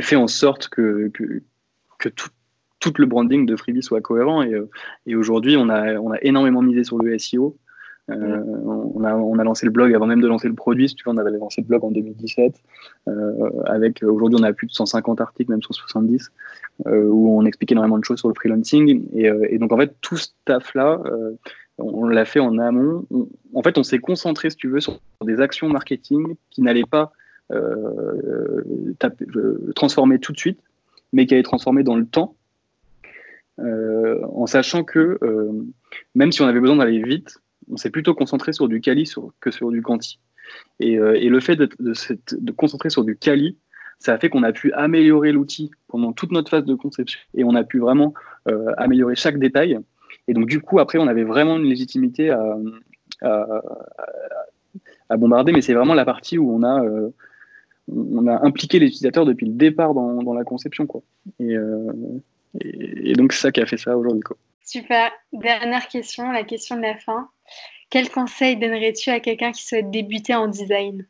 fait 0.00 0.16
en 0.16 0.26
sorte 0.26 0.68
que 0.68 1.08
tout, 1.08 2.28
tout 2.80 2.92
le 2.98 3.06
branding 3.06 3.46
de 3.46 3.56
Freebie 3.56 3.82
soit 3.82 4.00
cohérent. 4.00 4.42
Et, 4.42 4.54
euh, 4.54 4.68
et 5.06 5.14
aujourd'hui, 5.14 5.56
on 5.56 5.68
a, 5.68 5.94
on 5.94 6.10
a 6.10 6.18
énormément 6.22 6.62
misé 6.62 6.82
sur 6.82 6.98
le 6.98 7.16
SEO. 7.18 7.56
Euh, 8.10 8.42
on, 8.94 9.04
a, 9.04 9.14
on, 9.14 9.38
a, 9.38 9.44
lancé 9.44 9.66
le 9.66 9.72
blog 9.72 9.94
avant 9.94 10.06
même 10.06 10.20
de 10.20 10.26
lancer 10.26 10.48
le 10.48 10.54
produit. 10.54 10.88
Si 10.88 10.94
tu 10.94 11.04
veux, 11.06 11.12
on 11.12 11.16
avait 11.18 11.30
lancé 11.30 11.60
le 11.60 11.66
blog 11.66 11.84
en 11.84 11.90
2017. 11.90 12.54
Euh, 13.08 13.50
avec 13.66 14.02
aujourd'hui, 14.02 14.38
on 14.40 14.42
a 14.42 14.52
plus 14.52 14.66
de 14.66 14.72
150 14.72 15.20
articles, 15.20 15.50
même 15.50 15.62
170, 15.62 16.30
euh, 16.86 17.04
où 17.04 17.38
on 17.38 17.44
explique 17.44 17.72
énormément 17.72 17.98
de 17.98 18.04
choses 18.04 18.18
sur 18.18 18.28
le 18.28 18.34
freelancing. 18.34 19.06
Et, 19.14 19.30
et 19.48 19.58
donc, 19.58 19.72
en 19.72 19.76
fait, 19.76 19.94
tout 20.00 20.16
ce 20.16 20.28
taf-là, 20.44 21.00
on 21.78 22.06
l'a 22.08 22.24
fait 22.24 22.40
en 22.40 22.58
amont. 22.58 23.06
en 23.54 23.62
fait, 23.62 23.78
on 23.78 23.82
s'est 23.82 23.98
concentré, 23.98 24.50
si 24.50 24.56
tu 24.56 24.68
veux, 24.68 24.80
sur 24.80 25.00
des 25.24 25.40
actions 25.40 25.68
marketing 25.68 26.34
qui 26.50 26.62
n'allaient 26.62 26.84
pas 26.84 27.12
transformer 29.74 30.18
tout 30.18 30.32
de 30.32 30.38
suite, 30.38 30.60
mais 31.12 31.26
qui 31.26 31.34
allaient 31.34 31.42
transformer 31.42 31.82
dans 31.82 31.96
le 31.96 32.06
temps 32.06 32.34
en 34.32 34.46
sachant 34.46 34.84
que 34.84 35.18
euh, 35.22 35.52
même 36.14 36.32
si 36.32 36.42
on 36.42 36.46
avait 36.46 36.60
besoin 36.60 36.76
d'aller 36.76 37.02
vite, 37.02 37.38
on 37.70 37.76
s'est 37.76 37.90
plutôt 37.90 38.14
concentré 38.14 38.52
sur 38.52 38.68
du 38.68 38.80
quali 38.80 39.10
que 39.40 39.50
sur 39.50 39.70
du 39.70 39.82
quanti. 39.82 40.18
Et, 40.80 40.98
euh, 40.98 41.18
le 41.18 41.40
fait 41.40 41.56
de, 41.56 41.68
de, 41.78 42.52
concentrer 42.52 42.90
sur 42.90 43.04
du 43.04 43.16
quali, 43.16 43.56
ça 43.98 44.14
a 44.14 44.18
fait 44.18 44.28
qu'on 44.28 44.42
a 44.42 44.52
pu 44.52 44.72
améliorer 44.72 45.30
l'outil 45.32 45.70
pendant 45.88 46.12
toute 46.12 46.32
notre 46.32 46.50
phase 46.50 46.64
de 46.64 46.74
conception 46.74 47.20
et 47.34 47.44
on 47.44 47.54
a 47.54 47.64
pu 47.64 47.78
vraiment 47.78 48.14
améliorer 48.78 49.14
chaque 49.14 49.38
détail. 49.38 49.78
Et 50.26 50.32
donc, 50.32 50.46
du 50.46 50.60
coup, 50.60 50.80
après, 50.80 50.98
on 50.98 51.06
avait 51.06 51.22
vraiment 51.22 51.58
une 51.58 51.68
légitimité 51.68 52.30
à, 52.30 52.56
bombarder, 55.16 55.52
mais 55.52 55.60
c'est 55.60 55.74
vraiment 55.74 55.94
la 55.94 56.04
partie 56.04 56.38
où 56.38 56.50
on 56.50 56.62
a, 56.64 56.82
impliqué 58.42 58.78
les 58.78 58.86
utilisateurs 58.86 59.26
depuis 59.26 59.46
le 59.46 59.52
départ 59.52 59.92
dans, 59.94 60.22
dans 60.22 60.34
la 60.34 60.44
conception. 60.44 60.86
Quoi. 60.86 61.02
Et, 61.38 61.54
et, 62.58 63.12
donc, 63.14 63.32
c'est 63.32 63.42
ça 63.42 63.52
qui 63.52 63.60
a 63.60 63.66
fait 63.66 63.76
ça 63.76 63.96
aujourd'hui. 63.96 64.22
Super. 64.64 65.10
Dernière 65.32 65.88
question, 65.88 66.30
la 66.30 66.44
question 66.44 66.76
de 66.76 66.82
la 66.82 66.96
fin. 66.96 67.28
Quel 67.90 68.08
conseil 68.08 68.56
donnerais-tu 68.56 69.10
à 69.10 69.20
quelqu'un 69.20 69.52
qui 69.52 69.64
souhaite 69.64 69.90
débuter 69.90 70.34
en 70.34 70.48
design? 70.48 71.06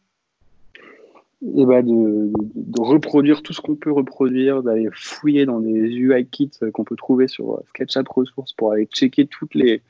Et 1.42 1.62
eh 1.62 1.64
bah 1.64 1.80
ben, 1.80 1.86
de, 1.86 2.32
de, 2.54 2.80
reproduire 2.82 3.42
tout 3.42 3.54
ce 3.54 3.62
qu'on 3.62 3.74
peut 3.74 3.90
reproduire, 3.90 4.62
d'aller 4.62 4.88
fouiller 4.92 5.46
dans 5.46 5.60
des 5.60 5.70
UI 5.70 6.26
kits 6.26 6.50
qu'on 6.74 6.84
peut 6.84 6.96
trouver 6.96 7.28
sur 7.28 7.62
SketchUp 7.68 8.06
Ressources 8.08 8.52
pour 8.52 8.72
aller 8.72 8.84
checker 8.84 9.26
toutes 9.26 9.54
les, 9.54 9.80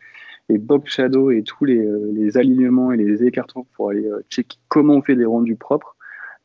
les 0.49 0.59
box 0.59 0.93
shadow 0.93 1.33
et 1.33 1.43
tous 1.43 1.65
les, 1.65 1.85
les, 2.13 2.37
alignements 2.37 2.93
et 2.93 2.97
les 2.97 3.25
écartons 3.25 3.67
pour 3.75 3.91
aller 3.91 4.09
checker 4.29 4.59
comment 4.69 4.95
on 4.95 5.03
fait 5.03 5.17
des 5.17 5.25
rendus 5.25 5.57
propres, 5.57 5.97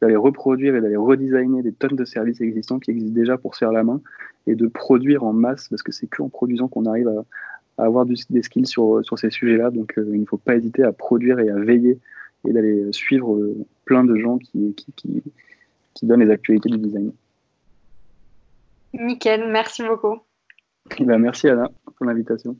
d'aller 0.01 0.15
reproduire 0.15 0.75
et 0.75 0.81
d'aller 0.81 0.95
redesigner 0.95 1.61
des 1.61 1.73
tonnes 1.73 1.95
de 1.95 2.05
services 2.05 2.41
existants 2.41 2.79
qui 2.79 2.89
existent 2.89 3.13
déjà 3.13 3.37
pour 3.37 3.53
se 3.53 3.59
faire 3.59 3.71
la 3.71 3.83
main 3.83 4.01
et 4.47 4.55
de 4.55 4.67
produire 4.67 5.23
en 5.23 5.33
masse 5.33 5.69
parce 5.69 5.83
que 5.83 5.91
c'est 5.91 6.07
que 6.07 6.21
en 6.21 6.29
produisant 6.29 6.67
qu'on 6.67 6.85
arrive 6.85 7.07
à, 7.07 7.25
à 7.77 7.85
avoir 7.85 8.05
du, 8.05 8.15
des 8.29 8.41
skills 8.41 8.67
sur, 8.67 9.03
sur 9.03 9.17
ces 9.19 9.29
sujets-là. 9.29 9.71
Donc 9.71 9.93
il 9.97 10.19
ne 10.19 10.25
faut 10.25 10.37
pas 10.37 10.55
hésiter 10.55 10.83
à 10.83 10.91
produire 10.91 11.39
et 11.39 11.49
à 11.49 11.55
veiller 11.55 11.99
et 12.47 12.53
d'aller 12.53 12.91
suivre 12.91 13.39
plein 13.85 14.03
de 14.03 14.15
gens 14.17 14.37
qui, 14.37 14.73
qui, 14.75 14.91
qui, 14.95 15.23
qui 15.93 16.05
donnent 16.05 16.23
les 16.23 16.31
actualités 16.31 16.69
du 16.69 16.77
design. 16.77 17.11
Nickel, 18.93 19.49
merci 19.51 19.83
beaucoup. 19.83 20.19
Eh 20.99 21.03
ben, 21.03 21.17
merci 21.17 21.49
Anna 21.49 21.69
pour 21.97 22.05
l'invitation. 22.05 22.55